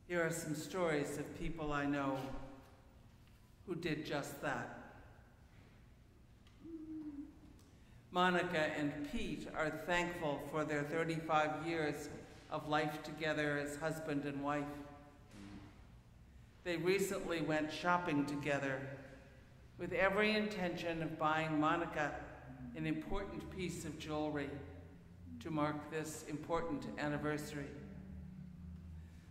Here 0.07 0.24
are 0.24 0.31
some 0.31 0.55
stories 0.55 1.18
of 1.18 1.38
people 1.40 1.72
I 1.72 1.87
know 1.87 2.18
who 3.66 3.74
did 3.74 4.05
just 4.05 4.40
that. 4.42 4.84
Monica 8.14 8.70
and 8.79 8.92
Pete 9.11 9.48
are 9.59 9.70
thankful 9.70 10.40
for 10.53 10.64
their 10.64 10.85
35 10.85 11.66
years 11.66 12.09
of 12.48 12.68
life 12.68 13.03
together 13.03 13.59
as 13.59 13.74
husband 13.74 14.24
and 14.24 14.40
wife. 14.40 14.62
They 16.62 16.77
recently 16.77 17.42
went 17.42 17.72
shopping 17.72 18.24
together 18.24 18.81
with 19.79 19.92
every 19.92 20.37
intention 20.37 21.03
of 21.03 21.18
buying 21.18 21.59
Monica 21.59 22.12
an 22.77 22.87
important 22.87 23.50
piece 23.57 23.85
of 23.85 23.98
jewelry 23.98 24.48
to 25.40 25.50
mark 25.50 25.90
this 25.90 26.24
important 26.29 26.87
anniversary. 26.98 27.66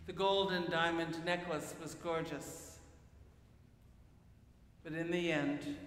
The 0.08 0.14
gold 0.14 0.52
and 0.52 0.70
diamond 0.70 1.24
necklace 1.24 1.74
was 1.82 1.96
gorgeous, 1.96 2.80
but 4.84 4.92
in 4.92 5.10
the 5.10 5.32
end, 5.32 5.78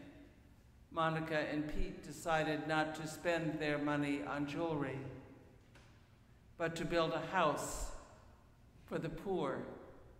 Monica 0.96 1.44
and 1.52 1.68
Pete 1.68 2.02
decided 2.02 2.66
not 2.66 2.94
to 2.94 3.06
spend 3.06 3.60
their 3.60 3.76
money 3.76 4.22
on 4.26 4.46
jewelry, 4.46 4.98
but 6.56 6.74
to 6.74 6.86
build 6.86 7.12
a 7.12 7.20
house 7.30 7.90
for 8.86 8.98
the 8.98 9.10
poor 9.10 9.58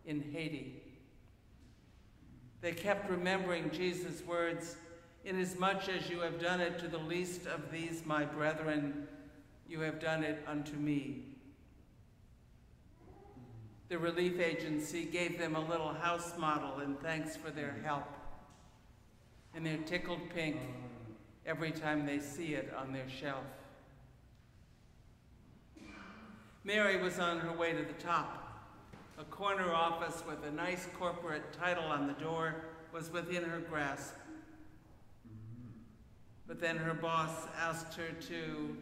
in 0.04 0.20
Haiti. 0.20 0.82
They 2.60 2.72
kept 2.72 3.10
remembering 3.10 3.70
Jesus' 3.70 4.22
words, 4.26 4.76
Inasmuch 5.24 5.88
as 5.88 6.10
you 6.10 6.20
have 6.20 6.38
done 6.38 6.60
it 6.60 6.78
to 6.80 6.88
the 6.88 6.98
least 6.98 7.46
of 7.46 7.72
these 7.72 8.04
my 8.04 8.26
brethren, 8.26 9.08
you 9.66 9.80
have 9.80 9.98
done 9.98 10.22
it 10.22 10.44
unto 10.46 10.76
me. 10.76 11.24
The 13.88 13.98
relief 13.98 14.38
agency 14.38 15.06
gave 15.06 15.38
them 15.38 15.56
a 15.56 15.66
little 15.66 15.94
house 15.94 16.36
model 16.36 16.80
in 16.80 16.96
thanks 16.96 17.34
for 17.34 17.50
their 17.50 17.74
help 17.82 18.15
and 19.56 19.64
they're 19.64 19.78
tickled 19.78 20.20
pink 20.34 20.58
every 21.46 21.72
time 21.72 22.04
they 22.04 22.20
see 22.20 22.54
it 22.54 22.72
on 22.76 22.92
their 22.92 23.08
shelf. 23.08 23.44
Mary 26.62 27.02
was 27.02 27.18
on 27.18 27.38
her 27.38 27.52
way 27.52 27.72
to 27.72 27.82
the 27.82 27.94
top. 27.94 28.42
A 29.18 29.24
corner 29.24 29.72
office 29.72 30.22
with 30.28 30.44
a 30.46 30.50
nice 30.54 30.86
corporate 30.98 31.54
title 31.54 31.84
on 31.84 32.06
the 32.06 32.12
door 32.14 32.56
was 32.92 33.10
within 33.10 33.44
her 33.44 33.60
grasp. 33.60 34.12
But 36.46 36.60
then 36.60 36.76
her 36.76 36.92
boss 36.92 37.48
asked 37.58 37.94
her 37.94 38.12
to 38.28 38.76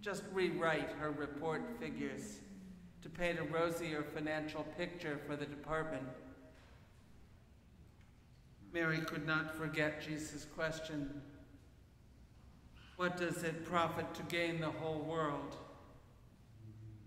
just 0.00 0.22
rewrite 0.32 0.90
her 1.00 1.10
report 1.10 1.62
figures 1.80 2.38
to 3.02 3.08
paint 3.08 3.38
a 3.38 3.44
rosier 3.44 4.04
financial 4.14 4.64
picture 4.78 5.18
for 5.26 5.34
the 5.34 5.46
department. 5.46 6.04
Mary 8.72 9.00
could 9.00 9.26
not 9.26 9.54
forget 9.56 10.00
Jesus' 10.00 10.46
question 10.54 11.20
What 12.96 13.16
does 13.16 13.42
it 13.42 13.64
profit 13.64 14.14
to 14.14 14.22
gain 14.24 14.60
the 14.60 14.70
whole 14.70 15.00
world 15.00 15.56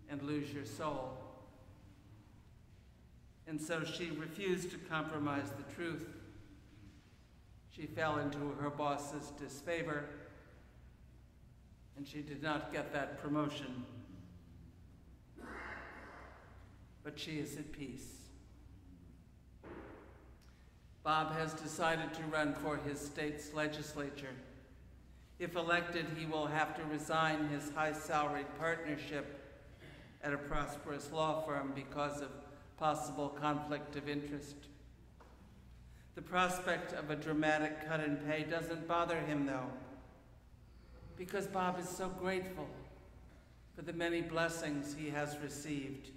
and 0.09 0.21
lose 0.23 0.51
your 0.51 0.65
soul? 0.65 1.17
And 3.47 3.61
so 3.61 3.83
she 3.83 4.11
refused 4.11 4.71
to 4.71 4.77
compromise 4.77 5.51
the 5.51 5.73
truth. 5.73 6.07
She 7.71 7.85
fell 7.85 8.19
into 8.19 8.55
her 8.59 8.69
boss's 8.69 9.31
disfavor, 9.39 10.05
and 11.97 12.07
she 12.07 12.21
did 12.21 12.41
not 12.41 12.71
get 12.71 12.93
that 12.93 13.21
promotion. 13.21 13.83
But 17.03 17.19
she 17.19 17.39
is 17.39 17.57
at 17.57 17.71
peace. 17.71 18.22
Bob 21.03 21.33
has 21.33 21.53
decided 21.53 22.13
to 22.13 22.23
run 22.23 22.53
for 22.55 22.77
his 22.77 22.99
state's 22.99 23.53
legislature. 23.53 24.33
If 25.37 25.55
elected, 25.55 26.05
he 26.17 26.25
will 26.25 26.47
have 26.47 26.75
to 26.77 26.83
resign 26.85 27.49
his 27.49 27.69
high 27.71 27.91
salaried 27.91 28.47
partnership 28.57 29.39
at 30.23 30.33
a 30.33 30.37
prosperous 30.37 31.11
law 31.11 31.41
firm 31.41 31.73
because 31.75 32.21
of 32.21 32.29
possible 32.77 33.29
conflict 33.29 33.97
of 33.97 34.07
interest. 34.07 34.55
The 36.15 36.21
prospect 36.21 36.93
of 36.93 37.09
a 37.09 37.15
dramatic 37.15 37.87
cut 37.87 37.99
in 37.99 38.17
pay 38.17 38.43
doesn't 38.43 38.87
bother 38.87 39.19
him, 39.19 39.45
though, 39.45 39.69
because 41.17 41.47
Bob 41.47 41.79
is 41.79 41.89
so 41.89 42.07
grateful 42.07 42.67
for 43.75 43.81
the 43.81 43.93
many 43.93 44.21
blessings 44.21 44.95
he 44.97 45.09
has 45.09 45.37
received. 45.43 46.11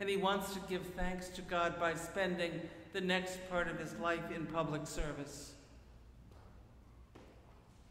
And 0.00 0.10
he 0.10 0.16
wants 0.16 0.52
to 0.52 0.60
give 0.68 0.82
thanks 0.96 1.28
to 1.30 1.42
God 1.42 1.80
by 1.80 1.94
spending 1.94 2.60
the 2.96 3.02
next 3.02 3.38
part 3.50 3.68
of 3.68 3.78
his 3.78 3.94
life 3.96 4.30
in 4.34 4.46
public 4.46 4.86
service. 4.86 5.52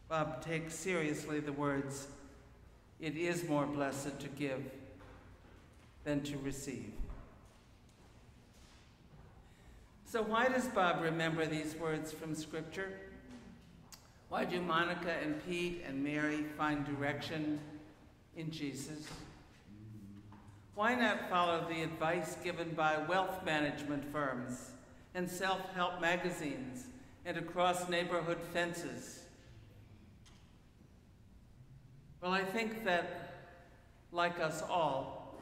Bob 0.09 0.43
takes 0.43 0.73
seriously 0.73 1.39
the 1.39 1.51
words, 1.51 2.07
It 2.99 3.15
is 3.15 3.47
more 3.47 3.67
blessed 3.67 4.19
to 4.19 4.27
give 4.29 4.63
than 6.05 6.23
to 6.23 6.39
receive. 6.39 6.91
So, 10.07 10.23
why 10.23 10.47
does 10.47 10.65
Bob 10.69 11.03
remember 11.03 11.45
these 11.45 11.75
words 11.75 12.11
from 12.11 12.33
Scripture? 12.33 12.91
Why 14.29 14.43
do 14.43 14.59
Monica 14.59 15.13
and 15.21 15.39
Pete 15.47 15.83
and 15.87 16.03
Mary 16.03 16.45
find 16.57 16.83
direction 16.83 17.59
in 18.35 18.49
Jesus? 18.49 19.07
Why 20.73 20.95
not 20.95 21.29
follow 21.29 21.63
the 21.69 21.83
advice 21.83 22.37
given 22.43 22.71
by 22.71 22.97
wealth 23.07 23.45
management 23.45 24.11
firms 24.11 24.71
and 25.15 25.29
self 25.29 25.73
help 25.73 25.99
magazines 25.99 26.85
and 27.25 27.37
across 27.37 27.89
neighborhood 27.89 28.39
fences? 28.53 29.23
Well, 32.21 32.31
I 32.31 32.43
think 32.43 32.85
that, 32.85 33.33
like 34.11 34.39
us 34.39 34.61
all, 34.69 35.39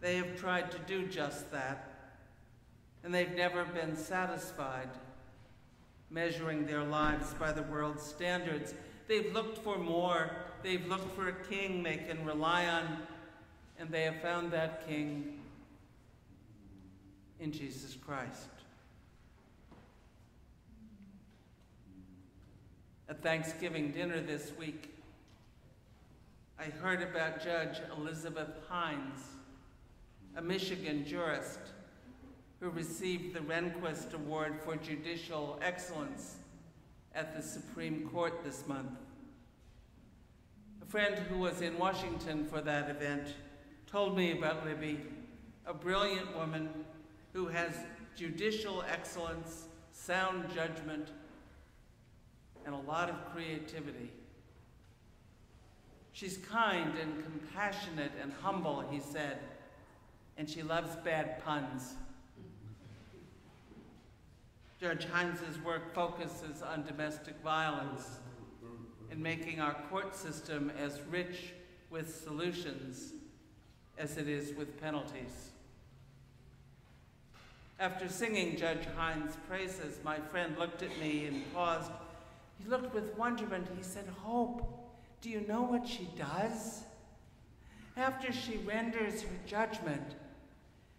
they 0.00 0.16
have 0.16 0.36
tried 0.36 0.70
to 0.72 0.78
do 0.80 1.06
just 1.06 1.52
that 1.52 1.96
and 3.06 3.14
they've 3.14 3.36
never 3.36 3.64
been 3.64 3.96
satisfied 3.96 4.88
measuring 6.10 6.66
their 6.66 6.82
lives 6.82 7.34
by 7.34 7.52
the 7.52 7.62
world's 7.62 8.02
standards. 8.02 8.74
They've 9.06 9.32
looked 9.32 9.58
for 9.58 9.78
more. 9.78 10.32
They've 10.64 10.84
looked 10.84 11.14
for 11.14 11.28
a 11.28 11.44
king 11.44 11.84
they 11.84 11.98
can 11.98 12.24
rely 12.24 12.66
on, 12.66 12.98
and 13.78 13.90
they 13.92 14.02
have 14.02 14.20
found 14.20 14.50
that 14.50 14.88
king 14.88 15.35
in 17.40 17.52
Jesus 17.52 17.96
Christ. 18.06 18.48
At 23.08 23.22
Thanksgiving 23.22 23.92
dinner 23.92 24.20
this 24.20 24.52
week, 24.58 24.94
I 26.58 26.64
heard 26.64 27.02
about 27.02 27.44
Judge 27.44 27.78
Elizabeth 27.96 28.50
Hines, 28.68 29.20
a 30.36 30.42
Michigan 30.42 31.04
jurist 31.06 31.60
who 32.60 32.70
received 32.70 33.34
the 33.34 33.40
Rehnquist 33.40 34.14
Award 34.14 34.58
for 34.64 34.76
Judicial 34.76 35.58
Excellence 35.62 36.36
at 37.14 37.36
the 37.36 37.42
Supreme 37.42 38.08
Court 38.08 38.42
this 38.42 38.66
month. 38.66 38.90
A 40.82 40.86
friend 40.86 41.16
who 41.16 41.38
was 41.38 41.60
in 41.60 41.78
Washington 41.78 42.46
for 42.46 42.60
that 42.62 42.88
event 42.88 43.28
told 43.86 44.16
me 44.16 44.32
about 44.32 44.64
Libby, 44.64 45.00
a 45.66 45.74
brilliant 45.74 46.34
woman 46.36 46.70
who 47.36 47.48
has 47.48 47.74
judicial 48.16 48.82
excellence, 48.90 49.66
sound 49.92 50.42
judgment, 50.54 51.10
and 52.64 52.74
a 52.74 52.90
lot 52.90 53.10
of 53.10 53.30
creativity. 53.30 54.10
She's 56.12 56.38
kind 56.38 56.92
and 56.98 57.22
compassionate 57.22 58.12
and 58.22 58.32
humble, 58.40 58.80
he 58.90 59.00
said, 59.00 59.36
and 60.38 60.48
she 60.48 60.62
loves 60.62 60.96
bad 61.04 61.44
puns. 61.44 61.96
Judge 64.80 65.04
Hines's 65.04 65.62
work 65.62 65.92
focuses 65.92 66.62
on 66.62 66.86
domestic 66.86 67.34
violence 67.44 68.18
and 69.10 69.22
making 69.22 69.60
our 69.60 69.74
court 69.90 70.16
system 70.16 70.72
as 70.78 71.02
rich 71.10 71.52
with 71.90 72.18
solutions 72.24 73.12
as 73.98 74.16
it 74.16 74.26
is 74.26 74.54
with 74.54 74.80
penalties. 74.80 75.50
After 77.78 78.08
singing 78.08 78.56
Judge 78.56 78.86
Hines' 78.96 79.36
praises, 79.48 79.98
my 80.02 80.18
friend 80.18 80.56
looked 80.58 80.82
at 80.82 80.98
me 80.98 81.26
and 81.26 81.52
paused. 81.52 81.90
He 82.58 82.68
looked 82.68 82.94
with 82.94 83.16
wonderment. 83.16 83.68
He 83.76 83.82
said, 83.82 84.06
Hope, 84.22 84.66
do 85.20 85.28
you 85.28 85.42
know 85.42 85.62
what 85.62 85.86
she 85.86 86.08
does? 86.16 86.82
After 87.96 88.32
she 88.32 88.56
renders 88.58 89.22
her 89.22 89.38
judgment, 89.46 90.14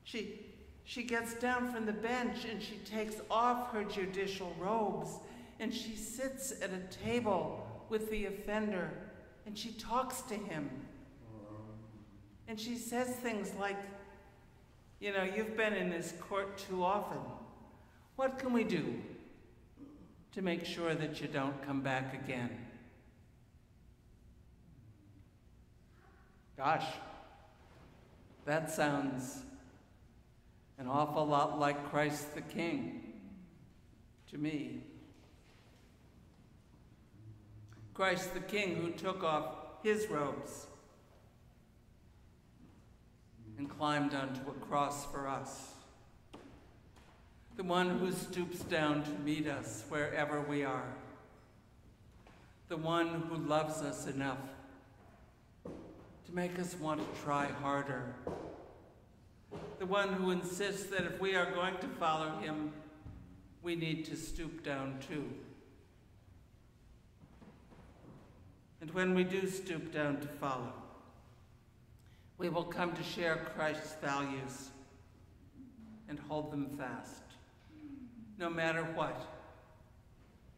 she 0.04 0.40
she 0.88 1.04
gets 1.04 1.34
down 1.34 1.70
from 1.74 1.86
the 1.86 1.92
bench 1.92 2.46
and 2.50 2.64
she 2.64 2.78
takes 2.90 3.16
off 3.30 3.74
her 3.74 3.84
judicial 3.84 4.56
robes 4.58 5.20
and 5.60 5.74
she 5.74 5.98
sits 5.98 6.54
at 6.62 6.70
a 6.70 7.04
table 7.04 7.68
with 7.90 8.10
the 8.10 8.28
offender 8.28 8.90
and 9.46 9.58
she 9.58 9.74
talks 9.74 10.22
to 10.22 10.36
him. 10.36 10.70
And 12.48 12.58
she 12.58 12.78
says 12.78 13.10
things 13.18 13.52
like, 13.60 13.76
You 15.00 15.14
know, 15.14 15.24
you've 15.24 15.56
been 15.56 15.74
in 15.74 15.90
this 15.90 16.14
court 16.20 16.58
too 16.58 16.84
often. 16.84 17.20
What 18.16 18.40
can 18.40 18.52
we 18.52 18.64
do 18.64 18.96
to 20.34 20.42
make 20.42 20.66
sure 20.66 20.96
that 20.96 21.22
you 21.22 21.28
don't 21.28 21.62
come 21.66 21.82
back 21.82 22.14
again? 22.14 22.50
Gosh, 26.58 26.86
that 28.46 28.72
sounds 28.72 29.44
an 30.80 30.88
awful 30.88 31.26
lot 31.26 31.60
like 31.60 31.92
Christ 31.92 32.34
the 32.34 32.42
King 32.42 33.14
to 34.32 34.40
me. 34.40 34.82
Christ 37.94 38.34
the 38.34 38.40
King 38.40 38.76
who 38.76 38.92
took 38.92 39.24
off 39.24 39.46
his 39.84 40.08
robes 40.08 40.66
and 43.58 43.70
climbed 43.70 44.14
onto 44.14 44.42
a 44.50 44.54
cross 44.66 45.06
for 45.06 45.28
us. 45.28 45.74
The 47.56 47.64
one 47.64 47.98
who 47.98 48.12
stoops 48.12 48.60
down 48.60 49.04
to 49.04 49.12
meet 49.24 49.48
us 49.48 49.84
wherever 49.90 50.42
we 50.42 50.64
are. 50.64 50.94
The 52.70 52.78
one 52.78 53.24
who 53.30 53.38
loves 53.38 53.82
us 53.82 54.08
enough 54.08 54.38
to 55.64 56.34
make 56.34 56.60
us 56.60 56.76
want 56.80 57.00
to 57.00 57.22
try 57.24 57.48
harder 57.62 58.14
the 59.80 59.86
one 59.86 60.14
who 60.14 60.32
insists 60.32 60.86
that 60.88 61.04
if 61.04 61.20
we 61.20 61.36
are 61.36 61.52
going 61.52 61.78
to 61.78 61.88
follow 62.00 62.38
him, 62.40 62.74
we 63.62 63.76
need 63.76 64.06
to 64.06 64.16
stoop 64.16 64.64
down 64.64 64.98
too. 65.08 65.26
And 68.82 68.92
when 68.92 69.14
we 69.14 69.24
do 69.24 69.48
stoop 69.48 69.92
down 69.92 70.20
to 70.22 70.28
follow, 70.28 70.74
we 72.38 72.50
will 72.50 72.64
come 72.64 72.94
to 72.94 73.04
share 73.04 73.48
Christ's 73.56 73.96
values 74.02 74.70
and 76.08 76.20
hold 76.28 76.52
them 76.52 76.70
fast. 76.78 77.24
No 78.38 78.50
matter 78.50 78.84
what, 78.96 79.20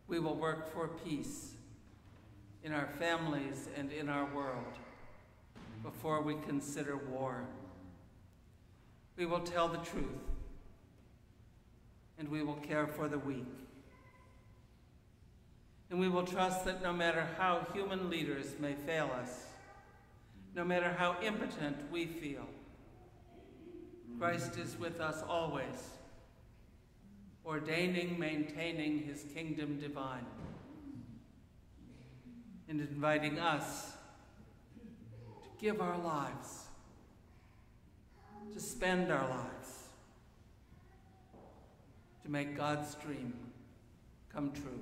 we 0.07 0.19
will 0.19 0.35
work 0.35 0.73
for 0.73 0.87
peace 0.87 1.53
in 2.63 2.73
our 2.73 2.89
families 2.99 3.69
and 3.77 3.91
in 3.91 4.09
our 4.09 4.25
world. 4.35 4.65
before 5.83 6.21
we 6.21 6.35
consider 6.45 6.97
war. 6.97 7.45
We 9.17 9.25
will 9.25 9.39
tell 9.39 9.67
the 9.67 9.77
truth, 9.77 10.05
and 12.17 12.29
we 12.29 12.43
will 12.43 12.55
care 12.55 12.87
for 12.87 13.07
the 13.07 13.19
weak. 13.19 13.45
And 15.89 15.99
we 15.99 16.09
will 16.09 16.23
trust 16.23 16.65
that 16.65 16.83
no 16.83 16.93
matter 16.93 17.27
how 17.37 17.65
human 17.73 18.09
leaders 18.09 18.55
may 18.59 18.73
fail 18.73 19.09
us, 19.21 19.45
no 20.59 20.65
matter 20.65 20.93
how 20.97 21.15
impotent 21.23 21.77
we 21.89 22.05
feel, 22.05 22.45
Christ 24.19 24.57
is 24.57 24.77
with 24.77 24.99
us 24.99 25.23
always, 25.25 25.87
ordaining, 27.45 28.19
maintaining 28.19 28.99
his 29.03 29.23
kingdom 29.33 29.79
divine, 29.79 30.25
and 32.67 32.81
inviting 32.81 33.39
us 33.39 33.93
to 35.43 35.49
give 35.65 35.79
our 35.79 35.97
lives, 35.97 36.65
to 38.53 38.59
spend 38.59 39.13
our 39.13 39.29
lives, 39.29 39.83
to 42.21 42.29
make 42.29 42.57
God's 42.57 42.95
dream 42.95 43.33
come 44.27 44.51
true. 44.51 44.81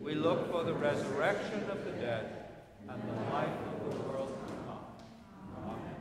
We 0.00 0.14
look 0.14 0.50
for 0.50 0.64
the 0.64 0.72
resurrection 0.72 1.62
of 1.70 1.84
the 1.84 1.92
dead 1.92 2.46
and 2.88 3.02
the 3.02 3.32
life 3.32 3.48
of 3.66 3.90
the 3.90 4.00
world 4.08 4.28
to 4.46 4.52
come. 4.64 4.78
Amen. 5.62 5.96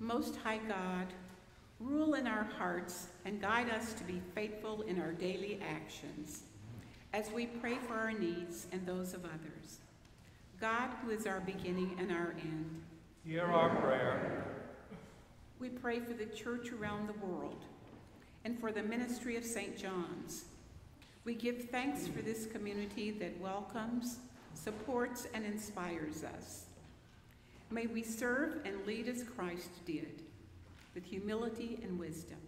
Most 0.00 0.34
High 0.36 0.58
God, 0.58 1.06
rule 1.78 2.14
in 2.14 2.26
our 2.26 2.48
hearts 2.58 3.06
and 3.24 3.40
guide 3.40 3.70
us 3.70 3.92
to 3.94 4.02
be 4.02 4.20
faithful 4.34 4.82
in 4.82 5.00
our 5.00 5.12
daily 5.12 5.60
actions 5.62 6.42
as 7.12 7.30
we 7.30 7.46
pray 7.46 7.76
for 7.86 7.94
our 7.94 8.12
needs 8.12 8.66
and 8.72 8.84
those 8.84 9.14
of 9.14 9.24
others. 9.24 9.78
God, 10.60 10.90
who 11.02 11.10
is 11.10 11.26
our 11.26 11.40
beginning 11.40 11.94
and 11.98 12.10
our 12.10 12.34
end, 12.42 12.82
Hear 13.30 13.44
our 13.44 13.70
prayer. 13.76 14.44
we 15.60 15.68
pray 15.68 16.00
for 16.00 16.14
the 16.14 16.26
church 16.26 16.72
around 16.72 17.08
the 17.08 17.24
world 17.24 17.62
and 18.44 18.58
for 18.58 18.72
the 18.72 18.82
ministry 18.82 19.36
of 19.36 19.44
St. 19.44 19.78
John's. 19.78 20.46
We 21.24 21.34
give 21.34 21.68
thanks 21.70 22.08
for 22.08 22.22
this 22.22 22.46
community 22.46 23.12
that 23.12 23.40
welcomes, 23.40 24.18
supports, 24.54 25.28
and 25.32 25.46
inspires 25.46 26.24
us. 26.24 26.64
May 27.70 27.86
we 27.86 28.02
serve 28.02 28.62
and 28.64 28.84
lead 28.84 29.06
as 29.06 29.22
Christ 29.22 29.70
did, 29.86 30.22
with 30.92 31.04
humility 31.04 31.78
and 31.84 32.00
wisdom. 32.00 32.38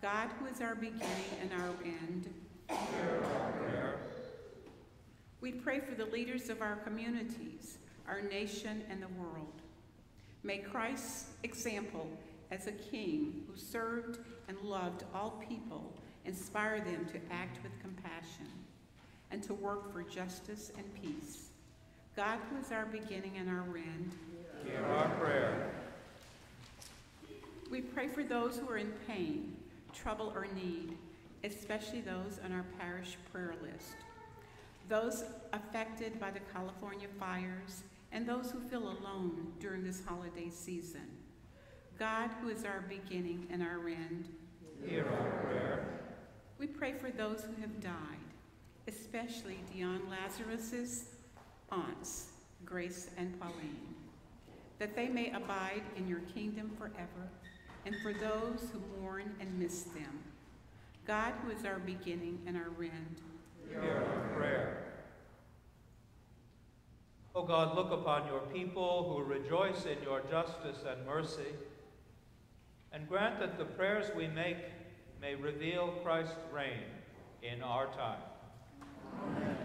God, 0.00 0.28
who 0.38 0.46
is 0.46 0.60
our 0.60 0.76
beginning 0.76 1.00
and 1.40 1.60
our 1.60 1.74
end, 1.84 2.32
Hear 2.68 3.24
our 3.24 3.50
prayer. 3.50 3.96
we 5.40 5.50
pray 5.50 5.80
for 5.80 5.96
the 5.96 6.06
leaders 6.06 6.50
of 6.50 6.62
our 6.62 6.76
communities, 6.76 7.78
our 8.06 8.20
nation, 8.20 8.84
and 8.88 9.02
the 9.02 9.08
world. 9.20 9.61
May 10.44 10.58
Christ's 10.58 11.26
example 11.44 12.08
as 12.50 12.66
a 12.66 12.72
king 12.72 13.44
who 13.48 13.56
served 13.56 14.18
and 14.48 14.58
loved 14.62 15.04
all 15.14 15.42
people 15.48 15.92
inspire 16.24 16.80
them 16.80 17.06
to 17.06 17.20
act 17.32 17.62
with 17.62 17.72
compassion 17.80 18.48
and 19.30 19.42
to 19.44 19.54
work 19.54 19.92
for 19.92 20.02
justice 20.02 20.72
and 20.76 20.84
peace. 21.00 21.48
God, 22.16 22.38
who 22.50 22.58
is 22.60 22.72
our 22.72 22.86
beginning 22.86 23.36
and 23.38 23.48
our 23.48 23.64
end, 23.76 24.12
Hear 24.66 24.84
our 24.84 25.08
prayer. 25.16 25.70
we 27.70 27.80
pray 27.80 28.06
for 28.08 28.22
those 28.22 28.58
who 28.58 28.68
are 28.68 28.76
in 28.76 28.92
pain, 29.08 29.56
trouble, 29.94 30.32
or 30.34 30.46
need, 30.54 30.96
especially 31.42 32.00
those 32.00 32.38
on 32.44 32.52
our 32.52 32.64
parish 32.78 33.16
prayer 33.32 33.54
list. 33.62 33.94
Those 34.88 35.24
affected 35.52 36.20
by 36.20 36.30
the 36.30 36.40
California 36.52 37.08
fires 37.18 37.82
and 38.12 38.28
those 38.28 38.50
who 38.50 38.60
feel 38.60 38.82
alone 38.82 39.52
during 39.58 39.82
this 39.82 40.02
holiday 40.06 40.50
season. 40.50 41.08
God, 41.98 42.30
who 42.40 42.48
is 42.48 42.64
our 42.64 42.84
beginning 42.88 43.46
and 43.50 43.62
our 43.62 43.88
end, 43.88 44.28
Hear 44.86 45.06
our 45.06 45.30
prayer. 45.44 45.86
we 46.58 46.66
pray 46.66 46.92
for 46.92 47.10
those 47.10 47.42
who 47.44 47.60
have 47.60 47.80
died, 47.80 47.92
especially 48.88 49.58
Dion 49.72 50.02
Lazarus's 50.10 51.04
aunts, 51.70 52.30
Grace 52.64 53.10
and 53.16 53.38
Pauline, 53.40 53.94
that 54.78 54.96
they 54.96 55.08
may 55.08 55.30
abide 55.30 55.82
in 55.96 56.08
your 56.08 56.20
kingdom 56.34 56.70
forever, 56.76 57.30
and 57.86 57.94
for 58.02 58.12
those 58.12 58.68
who 58.72 59.00
mourn 59.00 59.32
and 59.40 59.58
miss 59.58 59.82
them. 59.82 60.18
God, 61.06 61.32
who 61.44 61.50
is 61.50 61.64
our 61.64 61.78
beginning 61.80 62.40
and 62.46 62.56
our 62.56 62.70
end, 62.82 63.20
Hear 63.70 63.80
our 63.80 64.36
prayer. 64.36 64.91
O 67.34 67.42
God, 67.42 67.74
look 67.74 67.90
upon 67.90 68.26
your 68.26 68.40
people 68.52 69.08
who 69.08 69.24
rejoice 69.24 69.86
in 69.86 70.02
your 70.02 70.20
justice 70.30 70.84
and 70.86 71.06
mercy, 71.06 71.54
and 72.92 73.08
grant 73.08 73.38
that 73.40 73.56
the 73.56 73.64
prayers 73.64 74.14
we 74.14 74.28
make 74.28 74.58
may 75.20 75.34
reveal 75.34 75.94
Christ's 76.04 76.36
reign 76.52 76.84
in 77.42 77.62
our 77.62 77.86
time. 77.86 78.20
Amen. 79.24 79.56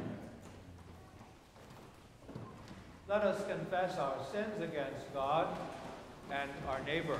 Let 3.09 3.21
us 3.23 3.45
confess 3.47 3.97
our 3.97 4.17
sins 4.31 4.61
against 4.61 5.13
God 5.13 5.47
and 6.31 6.49
our 6.69 6.81
neighbor. 6.83 7.19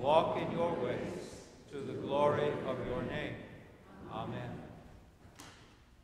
walk 0.00 0.36
in 0.36 0.50
your 0.52 0.72
ways 0.74 1.44
to 1.70 1.78
the 1.78 1.92
glory 1.92 2.50
of 2.66 2.78
your 2.86 3.02
name. 3.02 3.34
Amen. 4.12 4.50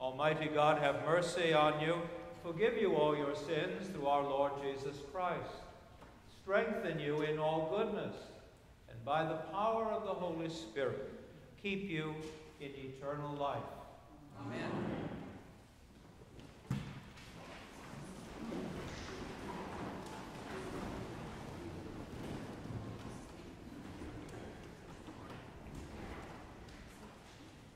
Almighty 0.01 0.49
God, 0.53 0.82
have 0.82 1.05
mercy 1.05 1.53
on 1.53 1.80
you, 1.80 1.97
forgive 2.43 2.76
you 2.76 2.97
all 2.97 3.16
your 3.16 3.34
sins 3.34 3.88
through 3.93 4.07
our 4.07 4.22
Lord 4.22 4.53
Jesus 4.62 4.97
Christ, 5.12 5.62
strengthen 6.43 6.99
you 6.99 7.22
in 7.22 7.38
all 7.38 7.72
goodness, 7.76 8.16
and 8.88 9.05
by 9.05 9.24
the 9.24 9.36
power 9.53 9.84
of 9.86 10.05
the 10.05 10.12
Holy 10.12 10.51
Spirit, 10.51 11.09
keep 11.62 11.88
you 11.88 12.14
in 12.61 12.70
eternal 12.76 13.34
life. 13.36 13.62
Amen. 14.45 15.11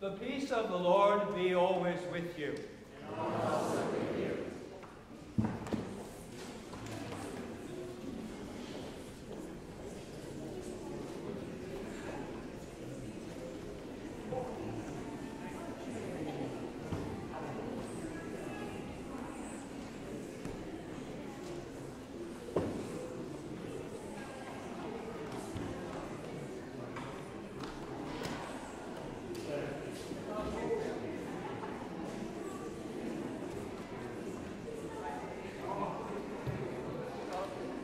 The 0.07 0.13
peace 0.13 0.53
of 0.53 0.69
the 0.69 0.77
Lord 0.77 1.35
be 1.35 1.53
always 1.57 1.99
with 2.13 2.39
you. 2.39 2.55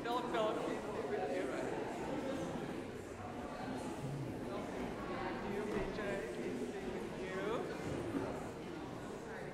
Philip, 0.04 0.32
Philip, 0.32 0.56
peace 0.66 0.86
be 0.94 1.00
with 1.08 1.30
you. 1.32 1.44
You, 5.54 5.62
BJ, 5.72 6.00
peace 6.36 6.62
be 6.72 6.82
with 6.92 7.10
you. 7.22 7.40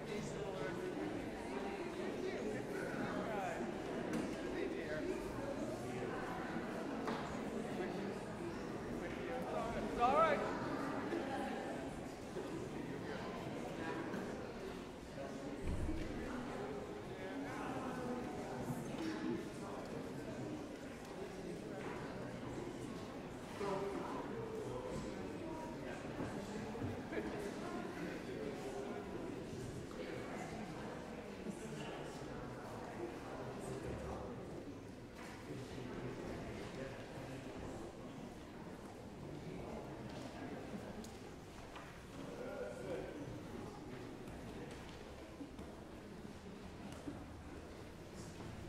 Peace 0.06 0.30
of 0.30 0.38
the 0.38 0.50
Lord 0.56 0.72
be 0.78 0.88
with 0.88 1.12
you. 2.24 2.36
All 2.98 3.22
right. 3.28 3.62
Stay 4.52 4.66
dear. 4.74 4.96
With 7.78 7.90
you. 7.94 9.36
It's 9.92 10.00
all 10.00 10.16
right. 10.16 10.40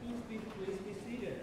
Please 0.02 0.22
be, 0.28 0.38
please 0.38 0.78
be 0.78 0.93
seated. 1.06 1.39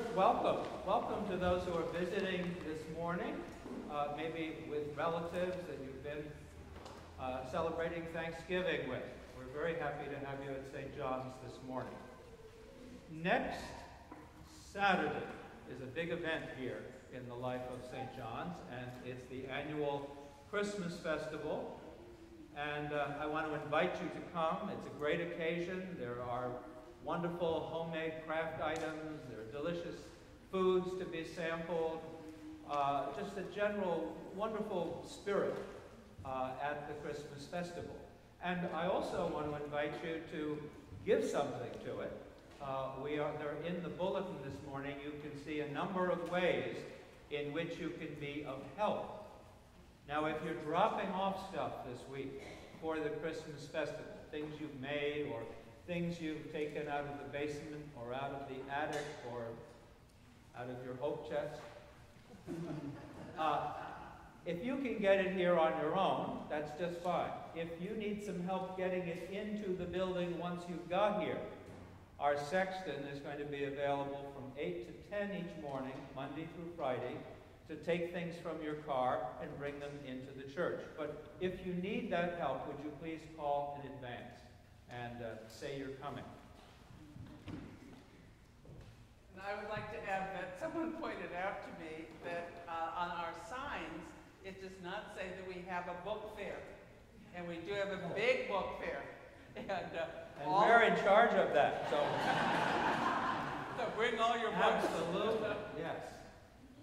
First, 0.00 0.14
welcome. 0.14 0.66
Welcome 0.86 1.28
to 1.30 1.36
those 1.36 1.62
who 1.64 1.72
are 1.74 1.84
visiting 1.98 2.54
this 2.66 2.80
morning, 2.96 3.34
uh, 3.92 4.08
maybe 4.16 4.54
with 4.70 4.96
relatives 4.96 5.56
that 5.66 5.78
you've 5.82 6.02
been 6.02 6.24
uh, 7.20 7.44
celebrating 7.50 8.04
Thanksgiving 8.12 8.88
with. 8.88 9.02
We're 9.36 9.52
very 9.52 9.74
happy 9.78 10.04
to 10.06 10.26
have 10.26 10.38
you 10.44 10.52
at 10.52 10.64
St. 10.72 10.96
John's 10.96 11.34
this 11.44 11.58
morning. 11.66 11.92
Next 13.10 13.62
Saturday 14.72 15.24
is 15.74 15.82
a 15.82 15.86
big 15.86 16.10
event 16.10 16.44
here 16.58 16.82
in 17.12 17.28
the 17.28 17.34
life 17.34 17.62
of 17.72 17.84
St. 17.90 18.16
John's, 18.16 18.56
and 18.70 18.90
it's 19.04 19.24
the 19.28 19.50
annual 19.52 20.16
Christmas 20.50 20.96
festival. 20.96 21.78
And 22.56 22.92
uh, 22.92 23.08
I 23.20 23.26
want 23.26 23.48
to 23.48 23.62
invite 23.62 23.96
you 24.02 24.08
to 24.08 24.26
come. 24.32 24.70
It's 24.72 24.86
a 24.86 24.98
great 24.98 25.20
occasion. 25.20 25.96
There 25.98 26.22
are 26.22 26.52
wonderful 27.04 27.68
homemade 27.72 28.12
craft 28.26 28.62
items, 28.62 29.20
there 29.30 29.40
are 29.40 29.62
delicious 29.62 30.00
foods 30.50 30.88
to 30.98 31.04
be 31.04 31.24
sampled, 31.24 32.00
uh, 32.70 33.06
just 33.18 33.36
a 33.36 33.42
general 33.54 34.16
wonderful 34.36 35.04
spirit 35.08 35.56
uh, 36.24 36.50
at 36.62 36.88
the 36.88 36.94
Christmas 37.06 37.46
festival. 37.46 37.96
And 38.42 38.68
I 38.74 38.86
also 38.86 39.30
want 39.32 39.50
to 39.50 39.64
invite 39.64 39.92
you 40.04 40.20
to 40.32 40.58
give 41.04 41.24
something 41.24 41.70
to 41.84 42.00
it. 42.00 42.12
Uh, 42.62 42.90
we 43.02 43.18
are 43.18 43.32
there 43.38 43.56
in 43.66 43.82
the 43.82 43.88
bulletin 43.88 44.36
this 44.44 44.54
morning. 44.68 44.96
You 45.02 45.12
can 45.22 45.44
see 45.44 45.60
a 45.60 45.70
number 45.72 46.10
of 46.10 46.30
ways 46.30 46.76
in 47.30 47.52
which 47.52 47.78
you 47.78 47.90
can 47.98 48.14
be 48.20 48.44
of 48.46 48.58
help. 48.76 49.26
Now, 50.08 50.26
if 50.26 50.36
you're 50.44 50.62
dropping 50.64 51.08
off 51.10 51.50
stuff 51.50 51.72
this 51.90 52.00
week 52.12 52.42
for 52.80 52.98
the 52.98 53.10
Christmas 53.10 53.66
festival, 53.66 54.04
things 54.30 54.54
you've 54.60 54.80
made 54.80 55.30
or 55.32 55.40
things 55.90 56.20
you've 56.20 56.52
taken 56.52 56.86
out 56.86 57.00
of 57.00 57.18
the 57.18 57.36
basement 57.36 57.82
or 57.96 58.14
out 58.14 58.30
of 58.30 58.42
the 58.48 58.72
attic 58.72 59.04
or 59.28 59.42
out 60.56 60.70
of 60.70 60.76
your 60.84 60.94
hope 61.00 61.28
chest, 61.28 61.60
uh, 63.36 63.72
if 64.46 64.64
you 64.64 64.76
can 64.76 64.98
get 65.00 65.18
it 65.18 65.32
here 65.32 65.58
on 65.58 65.72
your 65.82 65.96
own, 65.96 66.38
that's 66.48 66.70
just 66.78 67.02
fine. 67.02 67.32
If 67.56 67.66
you 67.80 67.96
need 67.96 68.24
some 68.24 68.40
help 68.44 68.78
getting 68.78 69.02
it 69.02 69.28
into 69.32 69.76
the 69.76 69.84
building 69.84 70.38
once 70.38 70.62
you've 70.68 70.88
got 70.88 71.24
here, 71.24 71.38
our 72.20 72.38
sexton 72.38 73.02
is 73.12 73.18
going 73.18 73.38
to 73.38 73.44
be 73.44 73.64
available 73.64 74.32
from 74.32 74.44
8 74.56 74.86
to 74.86 75.10
10 75.10 75.30
each 75.38 75.60
morning, 75.60 75.94
Monday 76.14 76.46
through 76.54 76.70
Friday, 76.76 77.16
to 77.68 77.74
take 77.74 78.12
things 78.12 78.36
from 78.40 78.62
your 78.62 78.74
car 78.74 79.26
and 79.42 79.50
bring 79.58 79.80
them 79.80 79.90
into 80.06 80.28
the 80.38 80.54
church. 80.54 80.82
But 80.96 81.34
if 81.40 81.66
you 81.66 81.74
need 81.74 82.12
that 82.12 82.36
help, 82.38 82.68
would 82.68 82.76
you 82.84 82.92
please 83.00 83.18
call 83.36 83.82
in 83.82 83.90
advance 83.90 84.49
and 84.90 85.22
uh, 85.22 85.28
say 85.48 85.78
you're 85.78 85.96
coming? 86.02 86.24
And 87.46 89.40
I 89.40 89.54
would 89.60 89.70
like 89.70 89.90
to 89.92 90.10
add 90.10 90.34
that 90.34 90.58
someone 90.60 90.92
pointed 90.92 91.30
out 91.42 91.62
to 91.62 91.70
me 91.82 92.06
that 92.24 92.64
uh, 92.68 93.00
on 93.00 93.10
our 93.10 93.32
signs, 93.48 94.04
it 94.44 94.60
does 94.60 94.76
not 94.82 95.14
say 95.16 95.26
that 95.36 95.46
we 95.48 95.62
have 95.68 95.84
a 95.88 96.04
book 96.04 96.36
fair. 96.36 96.56
And 97.36 97.46
we 97.48 97.56
do 97.66 97.72
have 97.74 97.88
a 97.88 98.14
big 98.14 98.48
book 98.48 98.80
fair. 98.80 99.02
And, 99.56 99.68
uh, 99.68 100.42
And 100.42 100.50
we're 100.50 100.82
in 100.82 100.96
charge 101.02 101.32
of 101.34 101.52
that, 101.54 101.86
so 101.90 101.98
so 103.76 103.84
bring 103.96 104.18
all 104.20 104.38
your 104.38 104.52
books. 104.52 104.86
absolutely, 104.86 105.56
yes. 105.76 105.96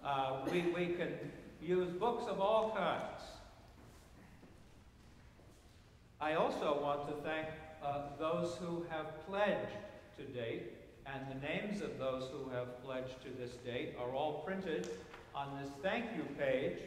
Uh, 0.04 0.40
we, 0.52 0.60
we 0.76 0.94
can 0.94 1.12
use 1.62 1.88
books 1.88 2.26
of 2.28 2.40
all 2.40 2.70
kinds. 2.76 3.22
I 6.20 6.34
also 6.34 6.78
want 6.82 7.08
to 7.08 7.14
thank 7.28 7.46
uh, 7.84 8.02
those 8.18 8.54
who 8.60 8.84
have 8.90 9.26
pledged 9.26 9.72
to 10.16 10.24
date, 10.24 10.72
and 11.06 11.22
the 11.30 11.46
names 11.46 11.80
of 11.80 11.98
those 11.98 12.28
who 12.30 12.50
have 12.50 12.82
pledged 12.84 13.22
to 13.22 13.30
this 13.38 13.56
date 13.64 13.94
are 14.00 14.14
all 14.14 14.42
printed 14.44 14.90
on 15.34 15.58
this 15.60 15.70
thank 15.82 16.04
you 16.16 16.22
page 16.38 16.78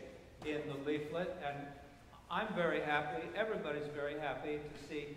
in 0.46 0.62
the 0.68 0.89
leaflet, 0.89 1.36
and 1.48 1.58
I'm 2.30 2.54
very 2.56 2.82
happy, 2.82 3.24
everybody's 3.36 3.88
very 3.96 4.20
happy 4.20 4.58
to 4.58 4.88
see 4.88 5.08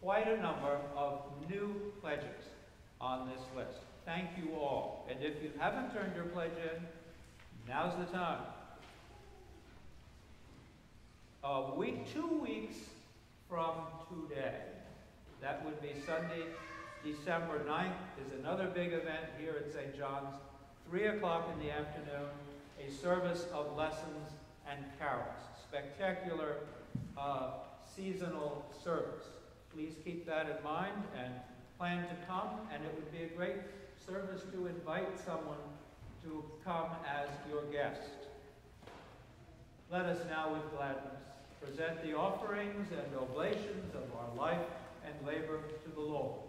quite 0.00 0.28
a 0.28 0.40
number 0.40 0.78
of 0.96 1.20
new 1.48 1.92
pledges 2.00 2.44
on 3.00 3.28
this 3.28 3.42
list. 3.56 3.78
Thank 4.04 4.30
you 4.36 4.54
all. 4.54 5.06
And 5.10 5.22
if 5.22 5.42
you 5.42 5.50
haven't 5.58 5.92
turned 5.92 6.14
your 6.14 6.24
pledge 6.26 6.52
in, 6.52 6.82
now's 7.68 7.94
the 7.98 8.10
time. 8.12 8.40
A 11.44 11.74
week, 11.74 12.12
two 12.12 12.40
weeks 12.40 12.76
from 13.48 13.72
today, 14.08 14.56
that 15.40 15.64
would 15.64 15.80
be 15.80 15.94
Sunday, 16.04 16.44
December 17.04 17.60
9th, 17.66 17.92
is 18.26 18.38
another 18.38 18.66
big 18.66 18.92
event 18.92 19.26
here 19.40 19.54
at 19.64 19.72
St. 19.72 19.96
John's. 19.96 20.34
3 20.90 21.06
o'clock 21.06 21.48
in 21.52 21.66
the 21.66 21.70
afternoon, 21.70 22.28
a 22.84 22.90
service 22.90 23.46
of 23.52 23.76
lessons 23.76 24.30
and 24.68 24.84
carols. 24.98 25.38
Spectacular 25.62 26.56
uh, 27.16 27.50
seasonal 27.84 28.64
service. 28.82 29.26
Please 29.74 29.94
keep 30.04 30.26
that 30.26 30.46
in 30.46 30.64
mind 30.64 31.02
and 31.16 31.34
plan 31.78 32.02
to 32.08 32.16
come, 32.26 32.48
and 32.72 32.82
it 32.84 32.92
would 32.94 33.12
be 33.12 33.24
a 33.24 33.36
great 33.36 33.60
service 34.04 34.42
to 34.52 34.66
invite 34.66 35.18
someone 35.24 35.58
to 36.24 36.42
come 36.64 36.90
as 37.06 37.28
your 37.50 37.62
guest. 37.70 38.00
Let 39.90 40.06
us 40.06 40.18
now 40.28 40.52
with 40.52 40.70
gladness 40.76 41.20
present 41.60 42.02
the 42.02 42.14
offerings 42.14 42.88
and 42.92 43.16
oblations 43.16 43.94
of 43.94 44.04
our 44.16 44.34
life 44.36 44.64
and 45.08 45.26
labor 45.26 45.62
to 45.84 45.90
the 45.94 46.00
Lord. 46.00 46.47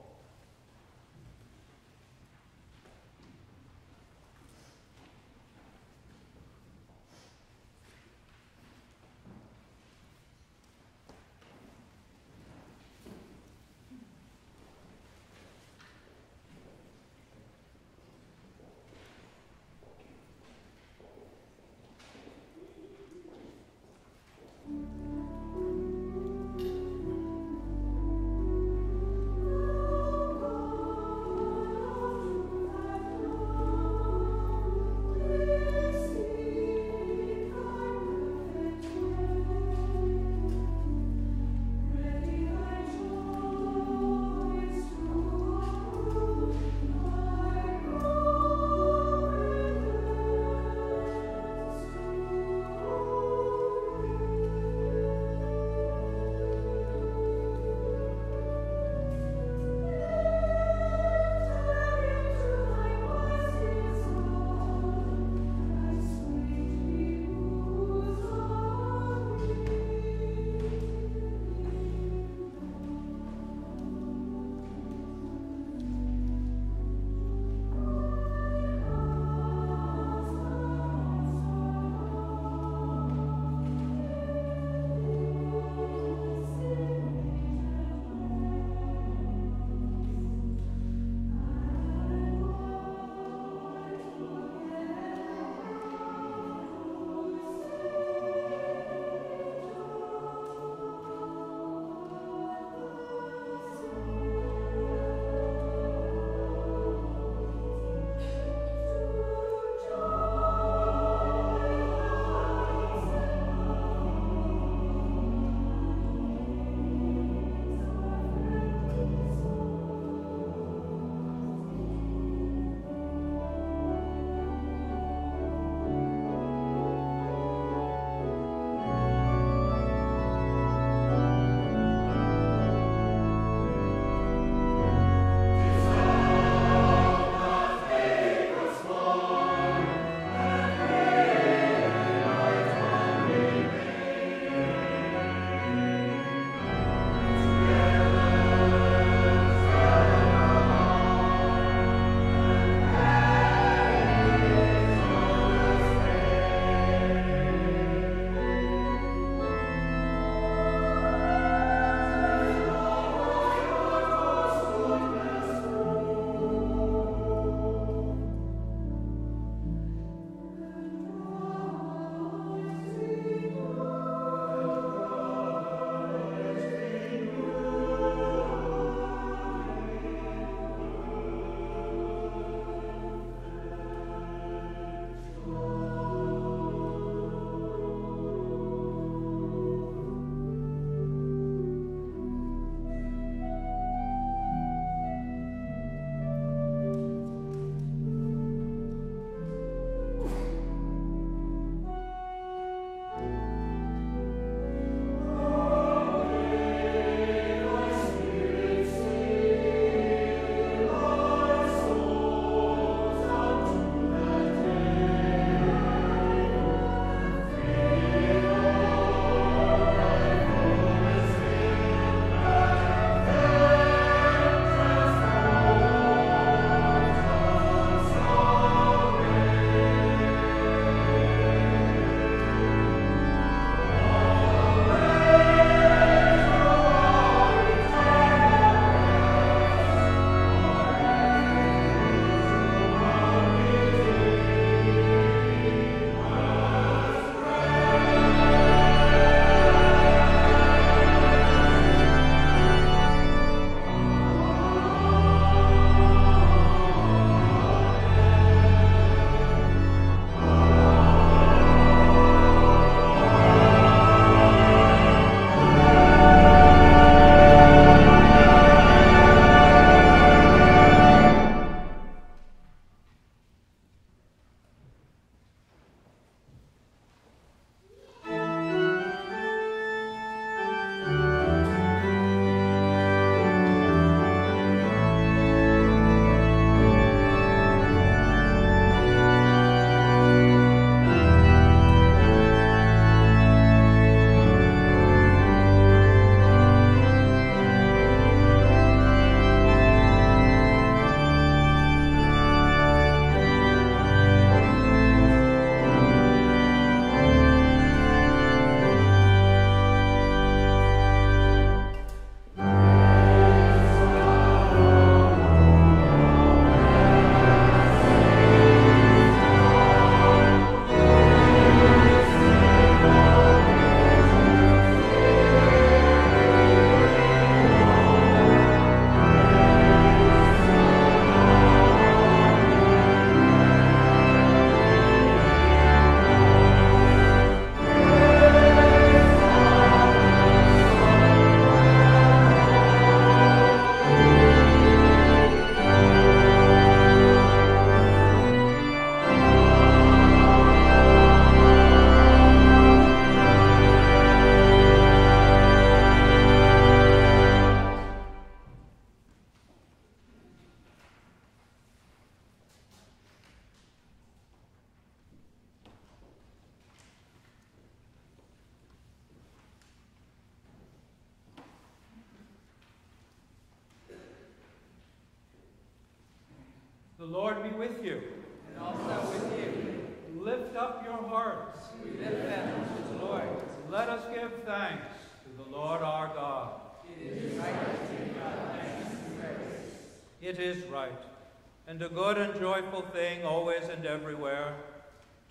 And 391.99 392.09
a 392.09 392.15
good 392.15 392.37
and 392.37 392.57
joyful 392.57 393.01
thing 393.01 393.43
always 393.43 393.83
and 393.89 394.05
everywhere, 394.05 394.73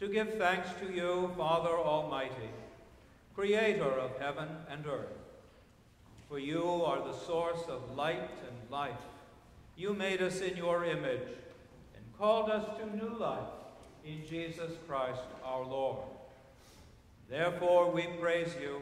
to 0.01 0.09
give 0.09 0.38
thanks 0.38 0.70
to 0.80 0.90
you, 0.90 1.30
Father 1.36 1.76
Almighty, 1.76 2.49
Creator 3.34 3.90
of 3.90 4.18
heaven 4.18 4.49
and 4.70 4.86
earth. 4.86 5.12
For 6.26 6.38
you 6.38 6.64
are 6.86 7.07
the 7.07 7.12
source 7.12 7.61
of 7.68 7.94
light 7.94 8.30
and 8.49 8.70
life. 8.70 8.96
You 9.76 9.92
made 9.92 10.22
us 10.22 10.40
in 10.40 10.57
your 10.57 10.86
image 10.86 11.28
and 11.94 12.18
called 12.18 12.49
us 12.49 12.64
to 12.78 12.96
new 12.96 13.18
life 13.18 13.53
in 14.03 14.26
Jesus 14.26 14.72
Christ 14.88 15.20
our 15.44 15.66
Lord. 15.66 15.99
Therefore 17.28 17.90
we 17.90 18.05
praise 18.18 18.55
you, 18.59 18.80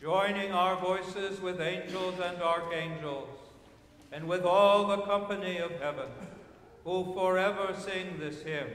joining 0.00 0.50
our 0.50 0.74
voices 0.74 1.40
with 1.40 1.60
angels 1.60 2.16
and 2.18 2.42
archangels, 2.42 3.28
and 4.10 4.26
with 4.26 4.42
all 4.42 4.88
the 4.88 5.02
company 5.02 5.58
of 5.58 5.70
heaven, 5.80 6.08
who 6.84 7.12
forever 7.14 7.74
sing 7.78 8.18
this 8.18 8.42
hymn 8.42 8.68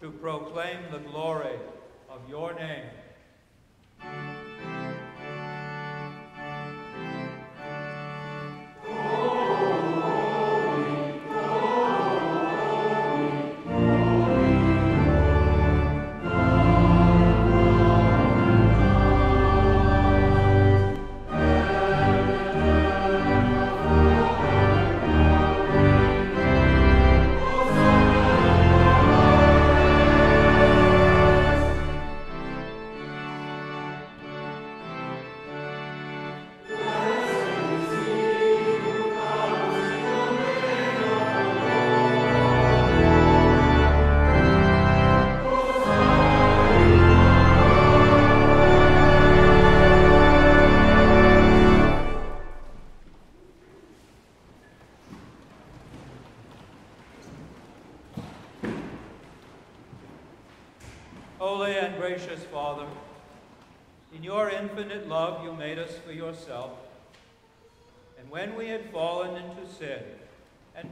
to 0.00 0.10
proclaim 0.10 0.78
the 0.90 0.98
glory 0.98 1.58
of 2.10 2.20
your 2.28 2.54
name. 2.54 2.86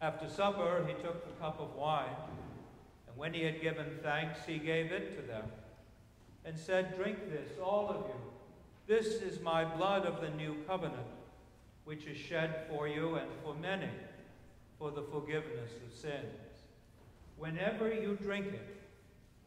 After 0.00 0.28
supper, 0.28 0.86
he 0.86 0.94
took 1.02 1.24
the 1.24 1.40
cup 1.40 1.60
of 1.60 1.74
wine, 1.74 2.14
and 3.08 3.16
when 3.16 3.34
he 3.34 3.42
had 3.42 3.60
given 3.60 3.98
thanks, 4.02 4.38
he 4.46 4.58
gave 4.58 4.92
it 4.92 5.16
to 5.16 5.26
them, 5.26 5.44
and 6.44 6.56
said, 6.56 6.96
Drink 6.96 7.30
this, 7.30 7.50
all 7.62 7.88
of 7.88 8.06
you. 8.06 8.14
This 8.86 9.20
is 9.20 9.40
my 9.40 9.64
blood 9.64 10.06
of 10.06 10.20
the 10.20 10.30
new 10.30 10.56
covenant, 10.66 11.06
which 11.84 12.06
is 12.06 12.16
shed 12.16 12.66
for 12.70 12.86
you 12.86 13.16
and 13.16 13.28
for 13.42 13.54
many 13.54 13.90
for 14.78 14.92
the 14.92 15.02
forgiveness 15.02 15.72
of 15.84 15.98
sins. 15.98 16.14
Whenever 17.36 17.92
you 17.92 18.16
drink 18.22 18.46
it, 18.46 18.76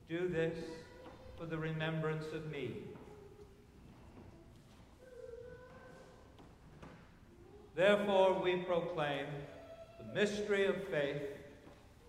do 0.10 0.28
this 0.28 0.58
for 1.38 1.45
the 1.45 1.58
remembrance 1.58 2.26
of 2.34 2.52
me. 2.52 2.72
Therefore, 7.74 8.41
we 8.41 8.58
proclaim 8.58 9.26
mystery 10.14 10.66
of 10.66 10.76
faith. 10.88 11.22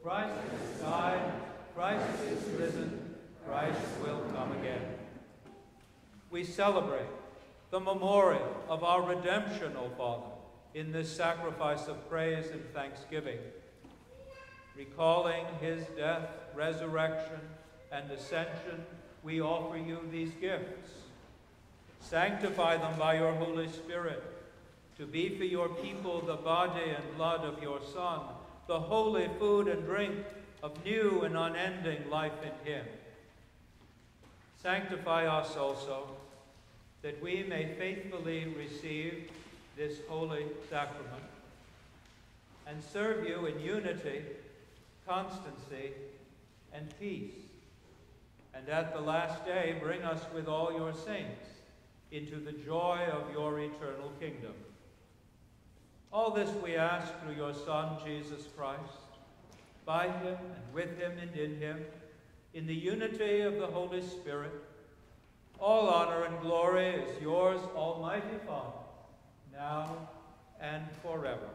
Christ 0.02 0.34
has 0.34 0.80
died, 0.80 1.32
Christ 1.74 2.06
is 2.28 2.60
risen, 2.60 3.14
Christ 3.46 3.80
will 4.02 4.20
come 4.34 4.52
again. 4.60 4.82
We 6.30 6.44
celebrate 6.44 7.06
the 7.70 7.80
memorial 7.80 8.56
of 8.68 8.82
our 8.82 9.02
redemption, 9.02 9.76
O 9.76 9.88
Father, 9.96 10.32
in 10.74 10.92
this 10.92 11.10
sacrifice 11.14 11.86
of 11.86 12.08
praise 12.08 12.46
and 12.50 12.62
thanksgiving, 12.72 13.38
recalling 14.76 15.44
his 15.60 15.84
death, 15.96 16.28
resurrection, 16.54 17.40
and 17.92 18.10
ascension 18.10 18.84
we 19.22 19.40
offer 19.40 19.76
you 19.76 19.98
these 20.10 20.32
gifts. 20.40 20.90
Sanctify 22.00 22.78
them 22.78 22.98
by 22.98 23.14
your 23.14 23.32
Holy 23.34 23.68
Spirit, 23.68 24.22
to 25.02 25.08
be 25.08 25.36
for 25.36 25.42
your 25.42 25.68
people 25.68 26.20
the 26.20 26.36
body 26.36 26.90
and 26.96 27.16
blood 27.16 27.40
of 27.40 27.60
your 27.60 27.80
Son, 27.92 28.20
the 28.68 28.78
holy 28.78 29.28
food 29.40 29.66
and 29.66 29.84
drink 29.84 30.14
of 30.62 30.72
new 30.84 31.22
and 31.22 31.36
unending 31.36 32.08
life 32.08 32.40
in 32.44 32.72
him. 32.72 32.86
Sanctify 34.62 35.26
us 35.26 35.56
also, 35.56 36.08
that 37.02 37.20
we 37.20 37.42
may 37.42 37.74
faithfully 37.76 38.54
receive 38.56 39.28
this 39.76 39.96
holy 40.08 40.46
sacrament 40.70 41.24
and 42.68 42.80
serve 42.80 43.26
you 43.28 43.46
in 43.46 43.58
unity, 43.58 44.22
constancy, 45.04 45.90
and 46.72 46.86
peace 47.00 47.32
and 48.54 48.68
at 48.68 48.94
the 48.94 49.00
last 49.00 49.44
day 49.44 49.74
bring 49.82 50.02
us 50.02 50.20
with 50.32 50.46
all 50.46 50.72
your 50.72 50.94
saints 50.94 51.48
into 52.12 52.36
the 52.36 52.52
joy 52.52 53.00
of 53.10 53.32
your 53.32 53.58
eternal 53.58 54.12
kingdom. 54.20 54.52
All 56.12 56.30
this 56.30 56.50
we 56.62 56.76
ask 56.76 57.10
through 57.20 57.36
your 57.36 57.54
Son, 57.54 57.96
Jesus 58.04 58.46
Christ, 58.54 58.80
by 59.86 60.08
him 60.08 60.36
and 60.36 60.74
with 60.74 60.98
him 60.98 61.12
and 61.18 61.34
in 61.34 61.58
him, 61.58 61.82
in 62.52 62.66
the 62.66 62.74
unity 62.74 63.40
of 63.40 63.54
the 63.58 63.66
Holy 63.66 64.02
Spirit. 64.02 64.52
All 65.58 65.88
honor 65.88 66.24
and 66.24 66.38
glory 66.42 66.86
is 66.88 67.22
yours, 67.22 67.60
Almighty 67.74 68.36
Father, 68.46 68.76
now 69.54 69.96
and 70.60 70.84
forever. 71.02 71.48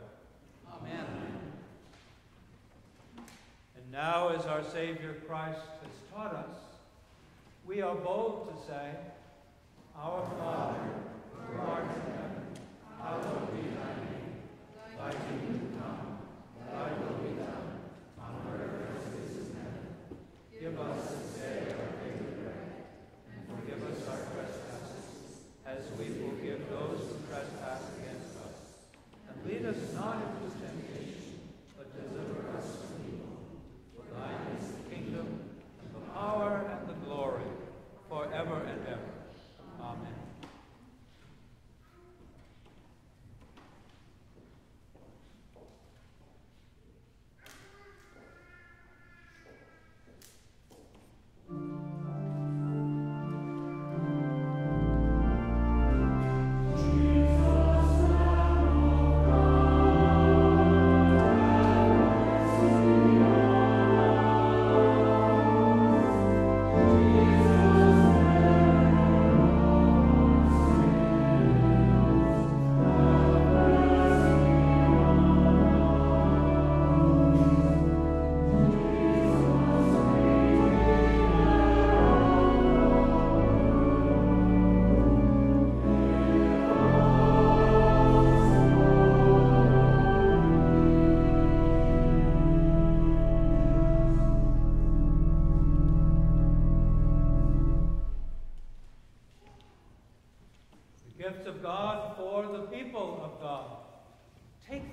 Amen. 0.73 1.05
And 3.17 3.91
now, 3.91 4.29
as 4.29 4.45
our 4.45 4.63
Savior 4.63 5.17
Christ 5.27 5.59
has 5.83 5.91
taught 6.11 6.33
us, 6.33 6.55
we 7.63 7.81
are 7.81 7.95
bold 7.95 8.51
to 8.55 8.67
say, 8.67 8.91
Our 9.95 10.25
Father, 10.39 10.79
who 11.35 11.59
art 11.61 11.83
in 11.83 12.13
heaven, 12.13 12.47
hallowed 12.99 13.51
be 13.51 13.61
thy 13.61 14.05
name. 14.05 14.16
Thy 14.97 15.11
kingdom 15.11 15.77
come, 15.77 16.17
thy 16.73 16.89
will 16.99 17.17
be 17.21 17.35
done, 17.37 17.66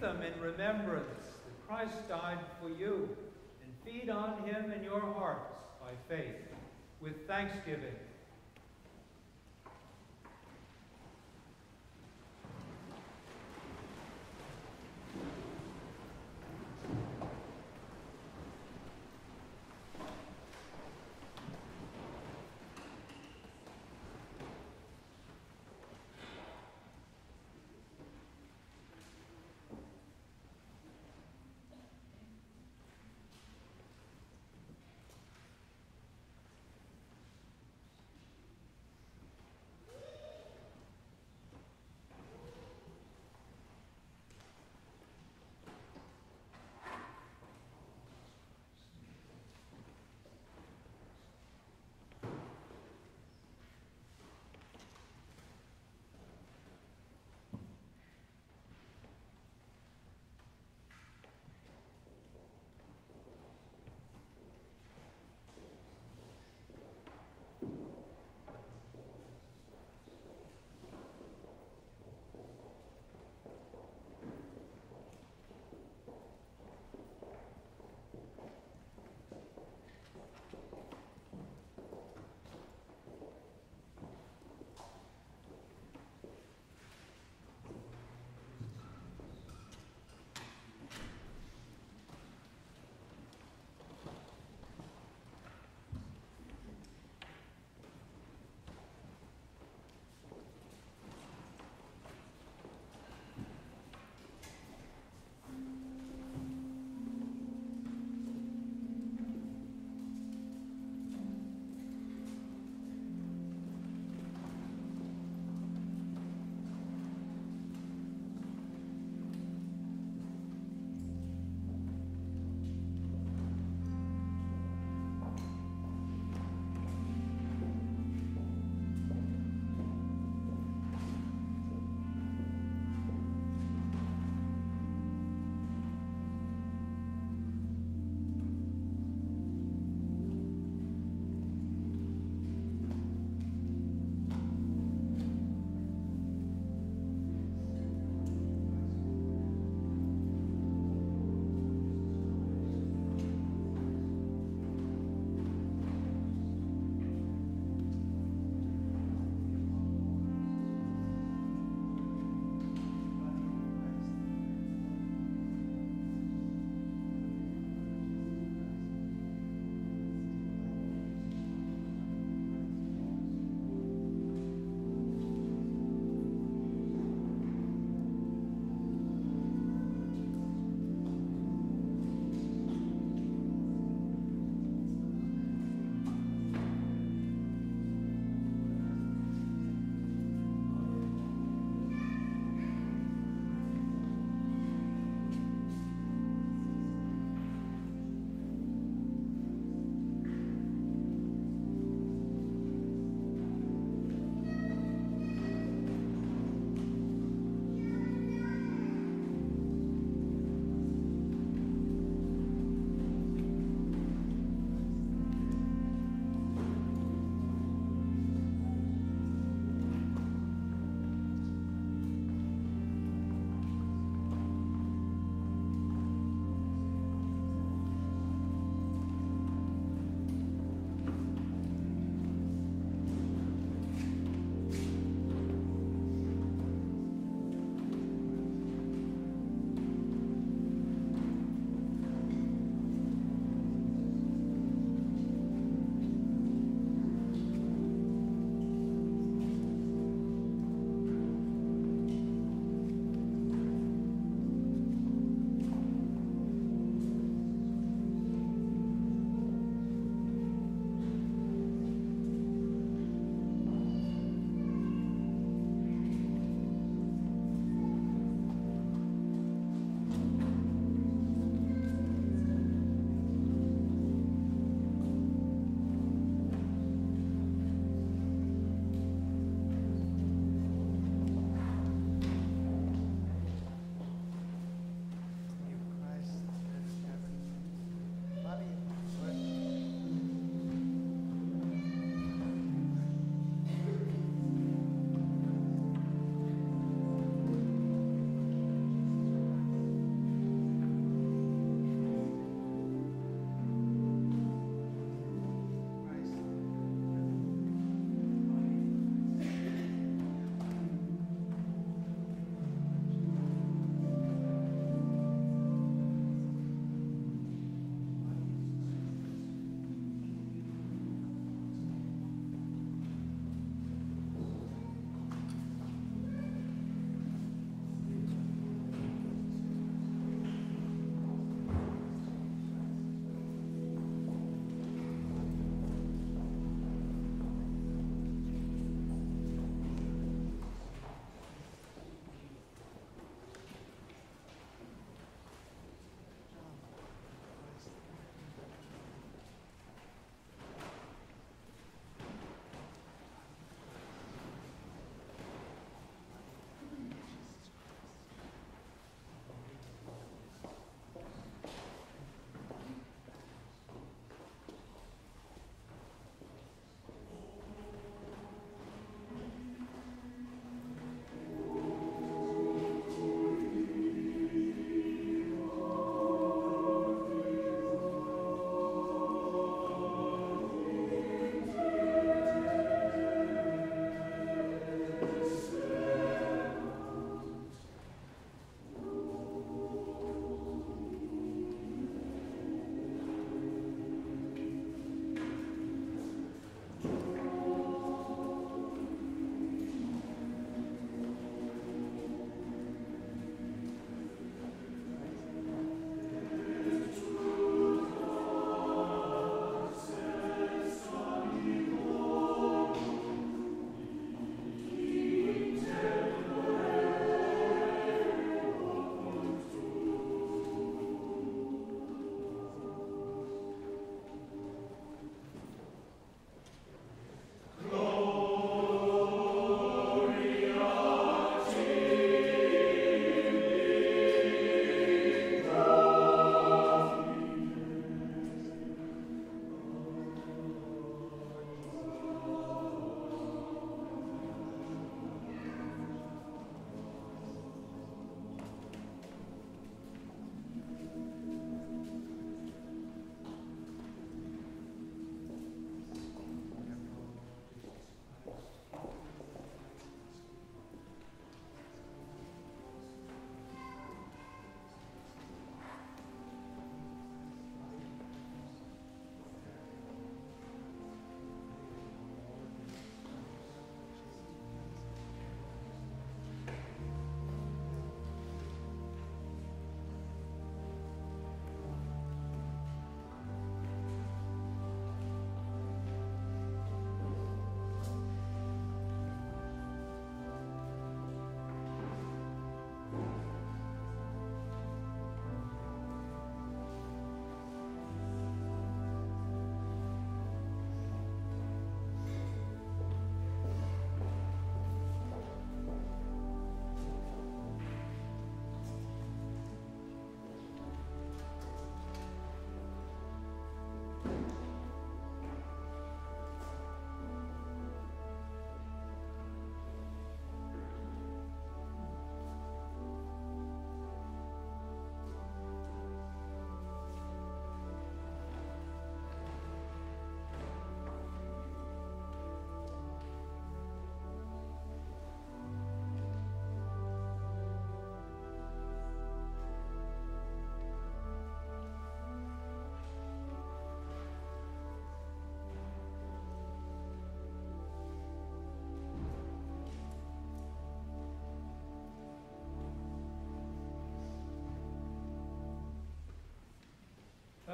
them 0.04 0.20
in 0.20 0.38
remembrance 0.38 1.24
that 1.46 1.66
Christ 1.66 2.08
died 2.10 2.38
for 2.60 2.68
you, 2.68 3.08
and 3.62 3.72
feed 3.86 4.10
on 4.10 4.46
him 4.46 4.70
in 4.70 4.84
your 4.84 5.00
hearts 5.00 5.50
by 5.80 5.92
faith, 6.14 6.36
with 7.00 7.26
thanksgiving. 7.26 7.96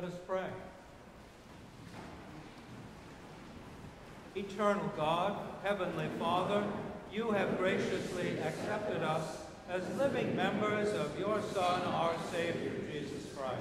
Let 0.01 0.13
us 0.13 0.19
pray. 0.27 0.47
Eternal 4.35 4.91
God, 4.97 5.37
Heavenly 5.63 6.09
Father, 6.19 6.65
you 7.13 7.33
have 7.33 7.59
graciously 7.59 8.39
accepted 8.39 9.03
us 9.03 9.43
as 9.69 9.83
living 9.99 10.35
members 10.35 10.89
of 10.95 11.19
your 11.19 11.43
Son, 11.53 11.83
our 11.83 12.15
Savior, 12.33 12.73
Jesus 12.91 13.27
Christ. 13.37 13.61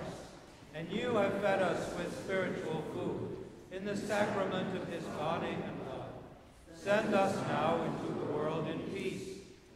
And 0.74 0.90
you 0.90 1.16
have 1.16 1.42
fed 1.42 1.62
us 1.62 1.94
with 1.98 2.18
spiritual 2.24 2.86
food 2.94 3.36
in 3.74 3.84
the 3.84 3.98
sacrament 3.98 4.78
of 4.78 4.88
his 4.88 5.04
body 5.04 5.48
and 5.52 5.86
blood. 5.86 6.08
Send 6.74 7.14
us 7.14 7.36
now 7.50 7.84
into 7.84 8.18
the 8.18 8.32
world 8.32 8.66
in 8.70 8.80
peace, 8.96 9.28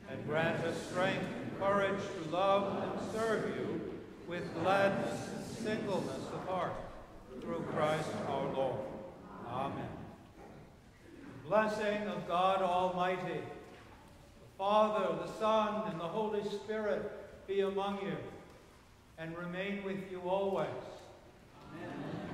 and 0.09 0.25
grant 0.25 0.63
us 0.63 0.81
strength 0.89 1.25
and 1.41 1.59
courage 1.59 1.99
to 1.99 2.29
love 2.31 2.83
and 2.83 3.11
serve 3.11 3.53
you 3.53 3.81
with 4.29 4.47
gladness 4.61 5.22
heart, 6.63 7.41
through 7.41 7.65
Christ 7.73 8.09
our 8.27 8.53
Lord. 8.53 8.79
Amen. 9.49 9.87
The 11.43 11.49
blessing 11.49 12.07
of 12.07 12.27
God 12.27 12.61
Almighty, 12.61 13.41
the 13.41 14.57
Father, 14.57 15.15
the 15.25 15.31
Son, 15.39 15.83
and 15.91 15.99
the 15.99 16.07
Holy 16.07 16.43
Spirit 16.49 17.11
be 17.47 17.61
among 17.61 17.99
you 18.01 18.15
and 19.17 19.37
remain 19.37 19.83
with 19.83 20.09
you 20.09 20.21
always. 20.21 20.67
Amen. 21.73 22.32